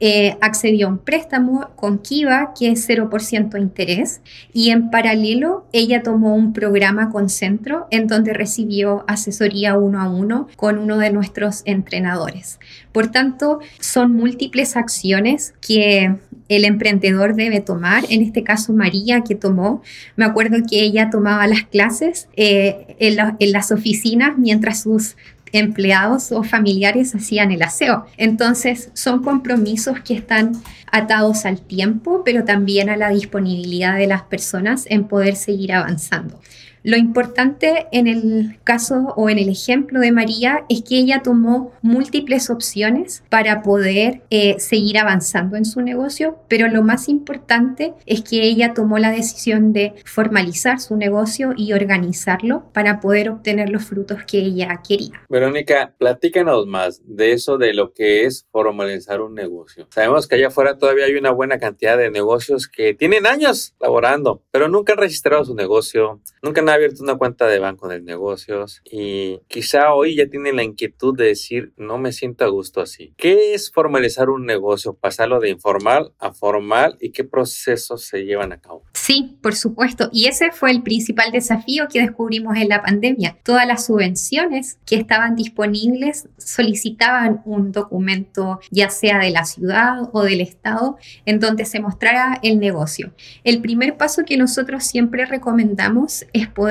Eh, 0.00 0.36
accedió 0.40 0.86
a 0.86 0.90
un 0.90 0.98
préstamo 0.98 1.70
con 1.76 1.98
Kiva 1.98 2.52
que 2.58 2.70
es 2.70 2.88
0% 2.88 3.60
interés 3.60 4.20
y 4.52 4.70
en 4.70 4.90
paralelo 4.90 5.66
ella 5.72 6.02
tomó 6.02 6.34
un 6.34 6.52
programa 6.52 7.10
con 7.10 7.28
Centro 7.28 7.86
en 7.90 8.06
donde 8.06 8.32
recibió 8.32 9.04
asesoría 9.06 9.76
uno 9.76 10.00
a 10.00 10.08
uno 10.08 10.48
con 10.56 10.78
uno 10.78 10.98
de 10.98 11.10
nuestros 11.10 11.62
entrenadores. 11.64 12.58
Por 12.92 13.08
tanto, 13.10 13.60
son 13.80 14.12
múltiples 14.12 14.76
acciones 14.76 15.54
que 15.60 16.16
el 16.48 16.64
emprendedor 16.64 17.34
debe 17.34 17.60
tomar. 17.60 18.04
En 18.10 18.22
este 18.22 18.42
caso, 18.42 18.72
María, 18.72 19.22
que 19.22 19.34
tomó, 19.34 19.82
me 20.16 20.24
acuerdo 20.24 20.58
que 20.68 20.82
ella 20.82 21.08
tomaba 21.10 21.46
las 21.46 21.62
clases 21.62 22.28
eh, 22.36 22.96
en 22.98 23.52
las 23.52 23.72
oficinas 23.72 24.36
mientras 24.36 24.82
sus 24.82 25.16
empleados 25.52 26.32
o 26.32 26.42
familiares 26.42 27.14
hacían 27.14 27.52
el 27.52 27.62
aseo. 27.62 28.06
Entonces 28.16 28.90
son 28.94 29.22
compromisos 29.22 30.00
que 30.00 30.14
están 30.14 30.52
atados 30.90 31.44
al 31.44 31.60
tiempo, 31.60 32.22
pero 32.24 32.44
también 32.44 32.90
a 32.90 32.96
la 32.96 33.10
disponibilidad 33.10 33.96
de 33.96 34.06
las 34.06 34.22
personas 34.22 34.84
en 34.88 35.04
poder 35.04 35.36
seguir 35.36 35.72
avanzando. 35.72 36.40
Lo 36.84 36.96
importante 36.96 37.86
en 37.92 38.08
el 38.08 38.58
caso 38.64 39.14
o 39.16 39.30
en 39.30 39.38
el 39.38 39.48
ejemplo 39.48 40.00
de 40.00 40.10
María 40.10 40.64
es 40.68 40.82
que 40.82 40.96
ella 40.96 41.22
tomó 41.22 41.72
múltiples 41.80 42.50
opciones 42.50 43.22
para 43.28 43.62
poder 43.62 44.22
eh, 44.30 44.58
seguir 44.58 44.98
avanzando 44.98 45.56
en 45.56 45.64
su 45.64 45.80
negocio, 45.80 46.38
pero 46.48 46.66
lo 46.66 46.82
más 46.82 47.08
importante 47.08 47.94
es 48.04 48.22
que 48.22 48.42
ella 48.42 48.74
tomó 48.74 48.98
la 48.98 49.12
decisión 49.12 49.72
de 49.72 49.94
formalizar 50.04 50.80
su 50.80 50.96
negocio 50.96 51.54
y 51.56 51.72
organizarlo 51.72 52.64
para 52.72 53.00
poder 53.00 53.30
obtener 53.30 53.70
los 53.70 53.84
frutos 53.84 54.24
que 54.26 54.38
ella 54.38 54.80
quería. 54.86 55.22
Verónica, 55.28 55.94
platícanos 55.98 56.66
más 56.66 57.00
de 57.04 57.32
eso 57.32 57.58
de 57.58 57.74
lo 57.74 57.92
que 57.92 58.24
es 58.24 58.48
formalizar 58.50 59.20
un 59.20 59.34
negocio. 59.34 59.86
Sabemos 59.90 60.26
que 60.26 60.34
allá 60.34 60.48
afuera 60.48 60.78
todavía 60.78 61.04
hay 61.04 61.14
una 61.14 61.30
buena 61.30 61.58
cantidad 61.58 61.96
de 61.96 62.10
negocios 62.10 62.66
que 62.66 62.92
tienen 62.94 63.26
años 63.26 63.76
laborando, 63.78 64.42
pero 64.50 64.68
nunca 64.68 64.94
han 64.94 64.98
registrado 64.98 65.44
su 65.44 65.54
negocio, 65.54 66.20
nunca 66.42 66.60
han 66.60 66.71
abierto 66.74 67.02
una 67.02 67.16
cuenta 67.16 67.46
de 67.46 67.58
banco 67.58 67.88
de 67.88 68.00
negocios 68.00 68.82
y 68.84 69.40
quizá 69.48 69.92
hoy 69.94 70.16
ya 70.16 70.26
tienen 70.26 70.56
la 70.56 70.62
inquietud 70.62 71.16
de 71.16 71.26
decir, 71.26 71.72
no 71.76 71.98
me 71.98 72.12
siento 72.12 72.44
a 72.44 72.48
gusto 72.48 72.80
así. 72.80 73.12
¿Qué 73.16 73.54
es 73.54 73.70
formalizar 73.70 74.30
un 74.30 74.46
negocio? 74.46 74.94
Pasarlo 74.94 75.40
de 75.40 75.50
informal 75.50 76.12
a 76.18 76.32
formal 76.32 76.96
y 77.00 77.10
qué 77.10 77.24
procesos 77.24 78.04
se 78.06 78.24
llevan 78.24 78.52
a 78.52 78.60
cabo. 78.60 78.84
Sí, 78.92 79.38
por 79.42 79.54
supuesto. 79.54 80.08
Y 80.12 80.26
ese 80.26 80.52
fue 80.52 80.70
el 80.70 80.82
principal 80.82 81.32
desafío 81.32 81.88
que 81.92 82.00
descubrimos 82.00 82.56
en 82.56 82.68
la 82.68 82.82
pandemia. 82.82 83.36
Todas 83.42 83.66
las 83.66 83.86
subvenciones 83.86 84.78
que 84.86 84.96
estaban 84.96 85.34
disponibles 85.34 86.28
solicitaban 86.38 87.42
un 87.44 87.72
documento, 87.72 88.60
ya 88.70 88.90
sea 88.90 89.18
de 89.18 89.30
la 89.30 89.44
ciudad 89.44 90.08
o 90.12 90.22
del 90.22 90.40
Estado, 90.40 90.96
en 91.24 91.40
donde 91.40 91.64
se 91.64 91.80
mostrara 91.80 92.38
el 92.42 92.58
negocio. 92.58 93.12
El 93.44 93.60
primer 93.60 93.96
paso 93.96 94.22
que 94.24 94.36
nosotros 94.36 94.84
siempre 94.84 95.26
recomendamos 95.26 96.24
es 96.32 96.48
poder 96.48 96.61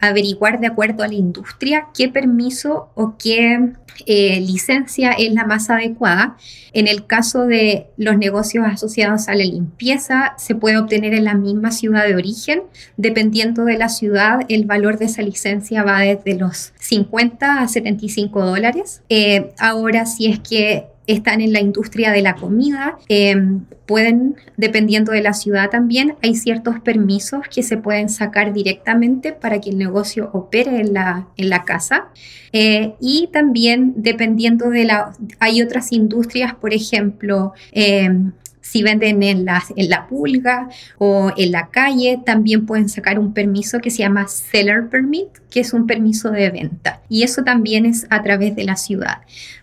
averiguar 0.00 0.60
de 0.60 0.66
acuerdo 0.66 1.02
a 1.02 1.08
la 1.08 1.14
industria 1.14 1.88
qué 1.94 2.08
permiso 2.08 2.90
o 2.94 3.16
qué 3.18 3.72
eh, 4.06 4.40
licencia 4.40 5.12
es 5.12 5.32
la 5.32 5.44
más 5.44 5.70
adecuada. 5.70 6.36
En 6.72 6.88
el 6.88 7.06
caso 7.06 7.46
de 7.46 7.86
los 7.96 8.18
negocios 8.18 8.66
asociados 8.66 9.28
a 9.28 9.34
la 9.34 9.44
limpieza, 9.44 10.34
se 10.36 10.54
puede 10.54 10.78
obtener 10.78 11.14
en 11.14 11.24
la 11.24 11.34
misma 11.34 11.70
ciudad 11.70 12.04
de 12.06 12.16
origen. 12.16 12.62
Dependiendo 12.96 13.64
de 13.64 13.78
la 13.78 13.88
ciudad, 13.88 14.40
el 14.48 14.64
valor 14.64 14.98
de 14.98 15.06
esa 15.06 15.22
licencia 15.22 15.84
va 15.84 16.00
desde 16.00 16.34
los 16.34 16.72
50 16.80 17.60
a 17.60 17.68
75 17.68 18.44
dólares. 18.44 19.02
Eh, 19.08 19.52
ahora, 19.58 20.06
si 20.06 20.26
es 20.26 20.40
que 20.40 20.86
están 21.06 21.40
en 21.40 21.52
la 21.52 21.60
industria 21.60 22.12
de 22.12 22.22
la 22.22 22.34
comida, 22.34 22.98
em, 23.08 23.64
pueden, 23.86 24.36
dependiendo 24.56 25.12
de 25.12 25.22
la 25.22 25.34
ciudad 25.34 25.70
también, 25.70 26.14
hay 26.22 26.34
ciertos 26.34 26.80
permisos 26.80 27.42
que 27.48 27.62
se 27.62 27.76
pueden 27.76 28.08
sacar 28.08 28.52
directamente 28.52 29.32
para 29.32 29.60
que 29.60 29.70
el 29.70 29.78
negocio 29.78 30.30
opere 30.32 30.80
en 30.80 30.94
la, 30.94 31.28
en 31.36 31.50
la 31.50 31.64
casa. 31.64 32.08
Eh, 32.52 32.94
y 33.00 33.28
también 33.32 33.94
dependiendo 33.96 34.70
de 34.70 34.84
la, 34.84 35.12
hay 35.40 35.60
otras 35.60 35.92
industrias, 35.92 36.54
por 36.54 36.72
ejemplo, 36.72 37.52
em, 37.72 38.32
si 38.64 38.82
venden 38.82 39.22
en 39.22 39.44
la, 39.44 40.06
pulga 40.08 40.70
o 40.96 41.30
en 41.36 41.52
la 41.52 41.68
calle, 41.68 42.18
también 42.24 42.64
pueden 42.64 42.88
sacar 42.88 43.18
un 43.18 43.34
permiso 43.34 43.78
que 43.78 43.90
se 43.90 43.98
llama 43.98 44.26
Seller 44.26 44.88
Permit, 44.88 45.28
que 45.50 45.60
es 45.60 45.74
un 45.74 45.86
permiso 45.86 46.30
de 46.30 46.50
venta. 46.50 47.02
Y 47.10 47.24
eso 47.24 47.44
también 47.44 47.84
es 47.84 48.06
a 48.08 48.22
través 48.22 48.56
de 48.56 48.64
la 48.64 48.76
ciudad. 48.76 49.18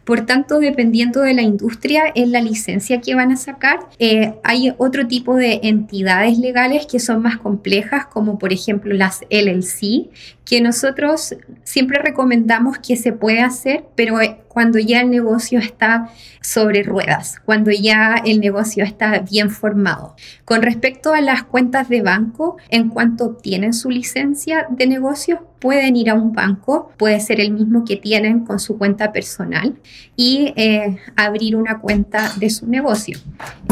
Por 0.05 0.27
tanto, 0.27 0.60
dependiendo 0.60 1.22
de 1.22 1.34
la 1.34 1.41
industria, 1.41 2.03
en 2.13 2.31
la 2.31 2.41
licencia 2.41 3.01
que 3.01 3.15
van 3.15 3.31
a 3.31 3.38
sacar, 3.38 3.79
eh, 3.98 4.36
hay 4.43 4.72
otro 4.77 5.08
tipo 5.08 5.36
de 5.36 5.62
entidades 5.63 6.38
legales 6.38 6.86
que 6.86 7.00
son 7.00 7.24
más 7.24 7.38
complejas, 7.38 8.05
como 8.05 8.38
por 8.38 8.53
ejemplo 8.53 8.93
las 8.93 9.22
LLC, 9.31 10.10
que 10.51 10.60
nosotros 10.60 11.34
siempre 11.63 12.01
recomendamos 12.01 12.77
que 12.79 12.98
se 12.98 13.13
puede 13.13 13.39
hacer, 13.39 13.86
pero 13.96 14.20
eh, 14.20 14.41
cuando 14.50 14.79
ya 14.79 15.00
el 15.00 15.10
negocio 15.10 15.60
está 15.60 16.10
sobre 16.41 16.84
ruedas, 16.84 17.39
cuando 17.46 17.72
ya 17.72 18.15
el 18.25 18.41
negocio 18.41 18.84
está 18.84 19.20
bien 19.20 19.50
formado. 19.50 20.13
Con 20.43 20.62
respecto 20.62 21.13
a 21.13 21.22
las 21.22 21.43
cuentas 21.43 21.88
de 21.88 22.01
banco, 22.01 22.58
en 22.67 22.89
cuanto 22.89 23.27
obtienen 23.27 23.72
su 23.72 23.89
licencia 23.89 24.67
de 24.70 24.88
negocio, 24.88 25.48
pueden 25.61 25.95
ir 25.95 26.09
a 26.09 26.15
un 26.15 26.33
banco, 26.33 26.91
puede 26.97 27.19
ser 27.19 27.39
el 27.39 27.51
mismo 27.51 27.85
que 27.85 27.95
tienen 27.95 28.45
con 28.45 28.59
su 28.59 28.79
cuenta 28.79 29.13
personal 29.13 29.75
y 30.15 30.53
eh, 30.55 30.97
abrir 31.15 31.55
una 31.55 31.79
cuenta 31.79 32.33
de 32.37 32.49
su 32.49 32.67
negocio. 32.67 33.19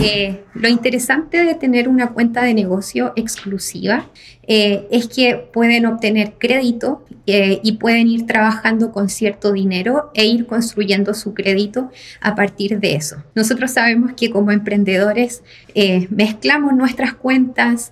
Eh, 0.02 0.44
lo 0.54 0.70
interesante 0.70 1.44
de 1.44 1.56
tener 1.56 1.90
una 1.90 2.12
cuenta 2.12 2.44
de 2.44 2.54
negocio 2.54 3.12
exclusiva 3.16 4.06
eh, 4.48 4.88
es 4.92 5.08
que 5.08 5.36
pueden 5.36 5.88
obtener 5.88 6.34
crédito 6.38 7.06
y 7.32 7.74
pueden 7.74 8.08
ir 8.08 8.26
trabajando 8.26 8.92
con 8.92 9.08
cierto 9.08 9.54
dinero 9.54 10.10
e 10.16 10.26
ir 10.26 10.48
construyendo 10.48 11.14
su 11.14 11.36
crédito 11.36 11.92
a 12.22 12.34
partir 12.34 12.80
de 12.80 12.96
eso. 12.96 13.18
Nosotros 13.36 13.70
sabemos 13.70 14.14
que 14.18 14.32
como 14.32 14.52
emprendedores 14.52 15.44
mezclamos 16.10 16.74
nuestras 16.74 17.14
cuentas, 17.14 17.92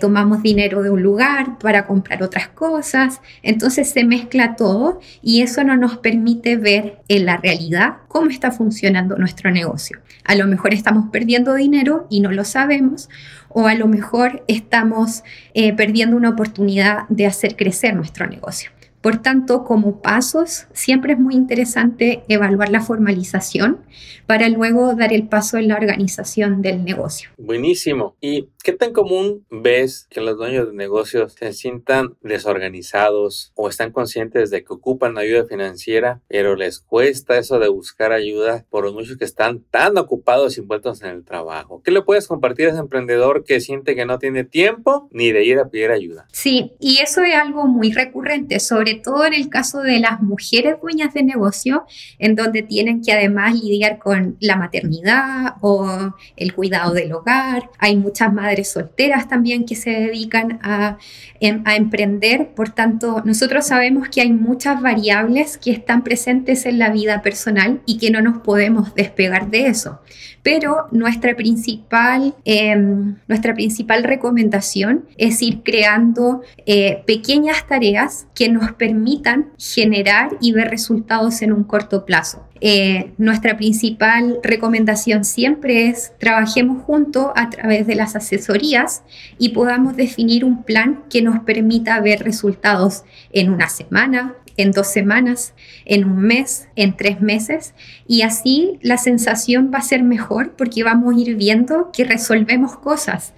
tomamos 0.00 0.42
dinero 0.42 0.82
de 0.82 0.88
un 0.88 1.02
lugar 1.02 1.58
para 1.58 1.86
comprar 1.86 2.22
otras 2.22 2.48
cosas, 2.48 3.20
entonces 3.42 3.90
se 3.90 4.04
mezcla 4.04 4.56
todo 4.56 5.00
y 5.22 5.42
eso 5.42 5.64
no 5.64 5.76
nos 5.76 5.98
permite 5.98 6.56
ver 6.56 7.00
en 7.08 7.26
la 7.26 7.36
realidad 7.36 7.98
cómo 8.08 8.30
está 8.30 8.50
funcionando 8.50 9.16
nuestro 9.16 9.50
negocio. 9.50 9.98
A 10.24 10.34
lo 10.34 10.46
mejor 10.46 10.74
estamos 10.74 11.10
perdiendo 11.10 11.54
dinero 11.54 12.06
y 12.10 12.20
no 12.20 12.30
lo 12.30 12.44
sabemos 12.44 13.08
o 13.48 13.66
a 13.66 13.74
lo 13.74 13.86
mejor 13.86 14.44
estamos 14.48 15.22
eh, 15.54 15.72
perdiendo 15.72 16.16
una 16.16 16.30
oportunidad 16.30 17.08
de 17.08 17.26
hacer 17.26 17.56
crecer 17.56 17.94
nuestro 17.94 18.26
negocio. 18.26 18.70
Por 19.00 19.22
tanto, 19.22 19.64
como 19.64 20.02
pasos, 20.02 20.66
siempre 20.72 21.14
es 21.14 21.18
muy 21.18 21.34
interesante 21.34 22.22
evaluar 22.28 22.68
la 22.68 22.82
formalización 22.82 23.78
para 24.26 24.48
luego 24.48 24.94
dar 24.94 25.12
el 25.12 25.26
paso 25.26 25.58
en 25.58 25.68
la 25.68 25.76
organización 25.76 26.62
del 26.62 26.84
negocio. 26.84 27.30
Buenísimo. 27.38 28.16
¿Y 28.20 28.48
qué 28.62 28.72
tan 28.72 28.92
común 28.92 29.46
ves 29.50 30.06
que 30.10 30.20
los 30.20 30.36
dueños 30.36 30.68
de 30.68 30.74
negocios 30.74 31.34
se 31.38 31.52
sientan 31.52 32.14
desorganizados 32.22 33.52
o 33.54 33.68
están 33.68 33.90
conscientes 33.90 34.50
de 34.50 34.62
que 34.64 34.72
ocupan 34.72 35.18
ayuda 35.18 35.46
financiera, 35.46 36.20
pero 36.28 36.56
les 36.56 36.80
cuesta 36.80 37.38
eso 37.38 37.58
de 37.58 37.68
buscar 37.68 38.12
ayuda 38.12 38.66
por 38.70 38.84
los 38.84 38.94
muchos 38.94 39.16
que 39.16 39.24
están 39.24 39.64
tan 39.70 39.96
ocupados 39.98 40.56
y 40.56 40.60
envueltos 40.60 41.02
en 41.02 41.08
el 41.08 41.24
trabajo? 41.24 41.82
¿Qué 41.82 41.90
le 41.90 42.02
puedes 42.02 42.28
compartir 42.28 42.66
a 42.66 42.70
ese 42.70 42.80
emprendedor 42.80 43.44
que 43.44 43.60
siente 43.60 43.96
que 43.96 44.04
no 44.04 44.18
tiene 44.18 44.44
tiempo 44.44 45.08
ni 45.10 45.32
de 45.32 45.44
ir 45.44 45.58
a 45.58 45.68
pedir 45.68 45.90
ayuda? 45.90 46.26
Sí, 46.32 46.72
y 46.78 46.98
eso 46.98 47.22
es 47.22 47.34
algo 47.34 47.66
muy 47.66 47.92
recurrente, 47.92 48.60
sobre 48.60 48.89
todo 48.94 49.24
en 49.24 49.34
el 49.34 49.48
caso 49.48 49.80
de 49.80 50.00
las 50.00 50.20
mujeres 50.20 50.76
dueñas 50.80 51.14
de 51.14 51.22
negocio, 51.22 51.84
en 52.18 52.34
donde 52.34 52.62
tienen 52.62 53.02
que 53.02 53.12
además 53.12 53.54
lidiar 53.54 53.98
con 53.98 54.36
la 54.40 54.56
maternidad 54.56 55.54
o 55.60 56.14
el 56.36 56.54
cuidado 56.54 56.92
del 56.94 57.12
hogar. 57.12 57.70
Hay 57.78 57.96
muchas 57.96 58.32
madres 58.32 58.70
solteras 58.72 59.28
también 59.28 59.64
que 59.64 59.76
se 59.76 59.90
dedican 59.90 60.58
a, 60.62 60.98
em, 61.40 61.62
a 61.64 61.76
emprender. 61.76 62.48
Por 62.54 62.70
tanto, 62.70 63.22
nosotros 63.24 63.66
sabemos 63.66 64.08
que 64.08 64.20
hay 64.20 64.32
muchas 64.32 64.80
variables 64.80 65.58
que 65.58 65.70
están 65.70 66.02
presentes 66.02 66.66
en 66.66 66.78
la 66.78 66.90
vida 66.90 67.22
personal 67.22 67.80
y 67.86 67.98
que 67.98 68.10
no 68.10 68.22
nos 68.22 68.38
podemos 68.38 68.94
despegar 68.94 69.50
de 69.50 69.66
eso 69.66 70.00
pero 70.42 70.86
nuestra 70.90 71.36
principal, 71.36 72.34
em, 72.44 73.16
nuestra 73.28 73.54
principal 73.54 74.04
recomendación 74.04 75.04
es 75.16 75.42
ir 75.42 75.62
creando 75.62 76.42
eh, 76.66 77.02
pequeñas 77.06 77.66
tareas 77.66 78.26
que 78.34 78.48
nos 78.48 78.72
permitan 78.80 79.50
generar 79.58 80.38
y 80.40 80.52
ver 80.52 80.70
resultados 80.70 81.42
en 81.42 81.52
un 81.52 81.64
corto 81.64 82.06
plazo. 82.06 82.48
Eh, 82.62 83.12
nuestra 83.18 83.58
principal 83.58 84.38
recomendación 84.42 85.26
siempre 85.26 85.88
es 85.88 86.12
trabajemos 86.18 86.82
juntos 86.84 87.26
a 87.36 87.50
través 87.50 87.86
de 87.86 87.94
las 87.94 88.16
asesorías 88.16 89.02
y 89.38 89.50
podamos 89.50 89.96
definir 89.96 90.46
un 90.46 90.62
plan 90.62 91.02
que 91.10 91.20
nos 91.20 91.40
permita 91.40 92.00
ver 92.00 92.22
resultados 92.24 93.04
en 93.32 93.50
una 93.50 93.68
semana, 93.68 94.34
en 94.56 94.72
dos 94.72 94.86
semanas, 94.86 95.52
en 95.84 96.04
un 96.04 96.22
mes, 96.22 96.66
en 96.74 96.96
tres 96.96 97.20
meses. 97.20 97.74
Y 98.06 98.22
así 98.22 98.78
la 98.80 98.96
sensación 98.96 99.70
va 99.72 99.78
a 99.78 99.82
ser 99.82 100.02
mejor 100.02 100.54
porque 100.56 100.84
vamos 100.84 101.14
a 101.14 101.20
ir 101.20 101.36
viendo 101.36 101.90
que 101.92 102.04
resolvemos 102.04 102.78
cosas. 102.78 103.34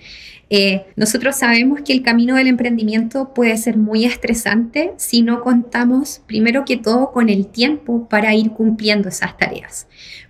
Eh, 0.54 0.85
nosotros 0.97 1.37
sabemos 1.37 1.80
que 1.80 1.94
el 1.94 2.02
camino 2.02 2.37
del 2.37 2.47
emprendimiento 2.47 3.32
puede 3.32 3.56
ser 3.56 3.78
muy 3.78 4.04
estresante 4.04 4.92
si 4.99 5.23
no 5.23 5.40
contamos, 5.40 6.21
primero 6.26 6.66
que 6.66 6.76
todo, 6.76 7.11
con 7.11 7.30
el 7.30 7.47
tiempo 7.47 8.06
para 8.06 8.35
ir 8.35 8.50
cumpliendo 8.50 9.09
esas 9.09 9.38
tareas. 9.38 9.87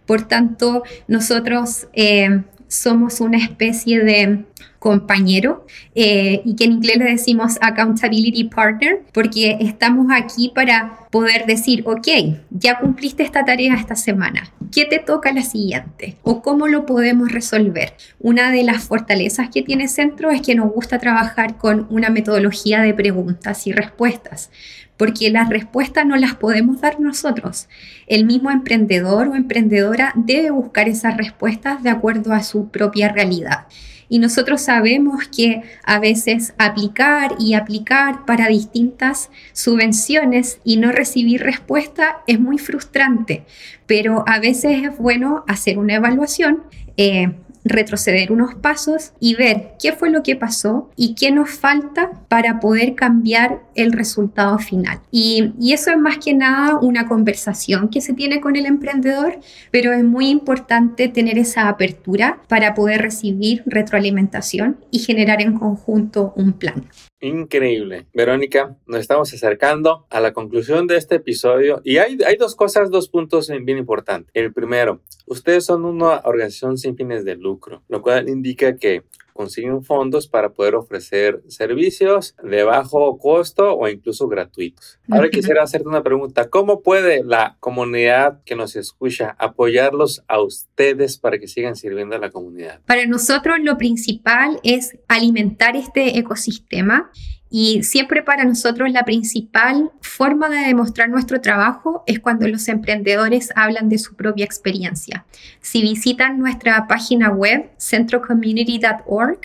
Por 0.07 0.29
tanto, 0.29 0.85
nosotros 1.09 1.89
eh, 1.93 2.45
somos 2.69 3.21
una 3.21 3.39
especie 3.39 4.05
de 4.05 4.45
compañero 4.83 5.65
eh, 5.95 6.43
y 6.45 6.57
que 6.57 6.65
en 6.65 6.73
inglés 6.73 6.97
le 6.97 7.05
decimos 7.05 7.57
accountability 7.61 8.45
partner 8.49 9.03
porque 9.13 9.57
estamos 9.61 10.09
aquí 10.11 10.51
para 10.53 11.07
poder 11.13 11.47
decir, 11.47 11.85
ok, 11.87 12.09
ya 12.51 12.81
cumpliste 12.81 13.23
esta 13.23 13.45
tarea 13.45 13.77
esta 13.77 13.95
semana, 13.95 14.51
¿qué 14.73 14.85
te 14.85 14.99
toca 14.99 15.33
la 15.33 15.43
siguiente? 15.43 16.17
¿O 16.25 16.43
cómo 16.43 16.67
lo 16.67 16.85
podemos 16.85 17.31
resolver? 17.31 17.95
Una 18.19 18.51
de 18.51 18.65
las 18.65 18.83
fortalezas 18.83 19.51
que 19.51 19.63
tiene 19.63 19.87
Centro 19.87 20.33
es 20.33 20.43
que 20.43 20.57
nos 20.57 20.73
gusta 20.73 20.99
trabajar 20.99 21.59
con 21.59 21.87
una 21.89 22.11
metodología 22.11 22.81
de 22.81 22.93
preguntas 22.93 23.69
y 23.69 23.73
respuestas 23.73 24.51
porque 24.97 25.31
las 25.31 25.49
respuestas 25.49 26.07
no 26.07 26.17
las 26.17 26.35
podemos 26.35 26.81
dar 26.81 27.01
nosotros. 27.01 27.69
El 28.07 28.25
mismo 28.25 28.51
emprendedor 28.51 29.29
o 29.29 29.35
emprendedora 29.35 30.13
debe 30.15 30.51
buscar 30.51 30.89
esas 30.89 31.17
respuestas 31.17 31.83
de 31.83 31.91
acuerdo 31.91 32.33
a 32.33 32.43
su 32.43 32.69
propia 32.69 33.09
realidad. 33.09 33.67
Y 34.13 34.19
nosotros 34.19 34.61
sabemos 34.61 35.27
que 35.35 35.63
a 35.85 35.99
veces 35.99 36.53
aplicar 36.59 37.35
y 37.39 37.55
aplicar 37.55 38.27
para 38.27 38.49
distintas 38.49 39.31
subvenciones 39.55 40.61
y 40.65 40.77
no 40.77 40.93
recibir 40.93 41.43
respuesta 41.43 42.19
es 42.27 42.39
muy 42.39 42.59
frustrante, 42.59 43.47
pero 43.87 44.23
a 44.27 44.39
veces 44.39 44.85
es 44.85 44.99
bueno 44.99 45.45
hacer 45.49 45.79
una 45.79 45.95
evaluación. 45.95 46.63
Eh, 46.99 47.33
retroceder 47.73 48.31
unos 48.31 48.55
pasos 48.55 49.13
y 49.19 49.35
ver 49.35 49.73
qué 49.81 49.93
fue 49.93 50.11
lo 50.11 50.23
que 50.23 50.37
pasó 50.37 50.91
y 50.97 51.15
qué 51.15 51.31
nos 51.31 51.51
falta 51.51 52.11
para 52.29 52.61
poder 52.61 52.95
cambiar 52.95 53.63
el 53.75 53.93
resultado 53.93 54.59
final. 54.59 55.01
Y, 55.11 55.53
eso 55.73 55.91
es 55.91 55.99
más 55.99 56.19
que 56.19 56.35
nada 56.35 56.79
una 56.79 57.09
conversación 57.09 57.89
que 57.89 58.03
se 58.03 58.13
tiene 58.13 58.43
con 58.43 58.57
el 58.57 58.67
emprendedor, 58.67 59.41
pero 59.71 59.93
es 59.93 60.05
muy 60.05 60.29
importante 60.29 61.09
tener 61.09 61.39
esa 61.39 61.69
apertura 61.69 62.43
para 62.47 62.75
poder 62.75 63.01
recibir 63.01 63.63
retroalimentación 63.65 64.77
y 64.91 64.99
generar 64.99 65.41
en 65.41 65.59
conjunto 65.59 66.35
un 66.37 66.53
plan. 66.53 66.85
Increíble. 67.25 68.07
Verónica, 68.13 68.77
nos 68.85 68.99
estamos 68.99 69.33
acercando 69.33 70.07
a 70.11 70.19
la 70.19 70.33
conclusión 70.33 70.89
de 70.89 70.97
este 70.97 71.15
episodio 71.15 71.81
y 71.85 71.99
hay, 71.99 72.19
hay 72.27 72.35
dos 72.37 72.57
cosas, 72.57 72.91
dos 72.91 73.09
puntos 73.09 73.49
bien 73.49 73.79
importantes. 73.79 74.29
El 74.35 74.53
primero, 74.53 75.03
ustedes 75.27 75.65
son 75.65 75.85
una 75.85 76.21
organización 76.25 76.79
sin 76.79 76.97
fines 76.97 77.25
de 77.25 77.37
lucro, 77.37 77.85
lo 77.89 78.03
cual 78.03 78.29
indica 78.29 78.77
que 78.77 79.05
consiguen 79.33 79.83
fondos 79.85 80.29
para 80.29 80.51
poder 80.51 80.75
ofrecer 80.75 81.43
servicios 81.49 82.35
de 82.43 82.65
bajo 82.65 83.19
costo 83.19 83.75
o 83.75 83.89
incluso 83.89 84.29
gratuitos. 84.29 84.99
Ahora 85.11 85.31
quisiera 85.31 85.63
hacerte 85.63 85.89
una 85.89 86.03
pregunta. 86.03 86.49
¿Cómo 86.49 86.83
puede 86.83 87.25
la 87.25 87.57
comunidad 87.61 88.41
que 88.45 88.57
nos 88.57 88.77
escucha 88.77 89.35
apoyarlos 89.39 90.23
a 90.29 90.41
ustedes 90.41 91.19
para 91.19 91.39
que 91.39 91.49
sigan 91.49 91.77
sirviendo 91.77 92.17
a 92.17 92.19
la 92.19 92.31
comunidad? 92.31 92.81
Para 92.87 93.07
nosotros 93.07 93.59
lo 93.61 93.79
principal 93.79 94.61
es 94.63 94.97
alimentar 95.09 95.77
este 95.77 96.19
ecosistema 96.19 97.11
y 97.55 97.83
siempre 97.83 98.23
para 98.23 98.45
nosotros 98.45 98.91
la 98.91 99.05
principal 99.05 99.91
forma 100.01 100.49
de 100.49 100.67
demostrar 100.67 101.11
nuestro 101.11 101.43
trabajo 101.43 102.03
es 102.07 102.19
cuando 102.19 102.49
los 102.49 102.67
emprendedores 102.67 103.51
hablan 103.55 103.91
de 103.91 103.99
su 103.99 104.17
propia 104.17 104.47
experiencia. 104.47 105.27
Si 105.61 105.83
visitan 105.83 106.39
nuestra 106.39 106.87
página 106.89 107.29
web 107.29 107.71
centrocommunity.org, 107.79 109.41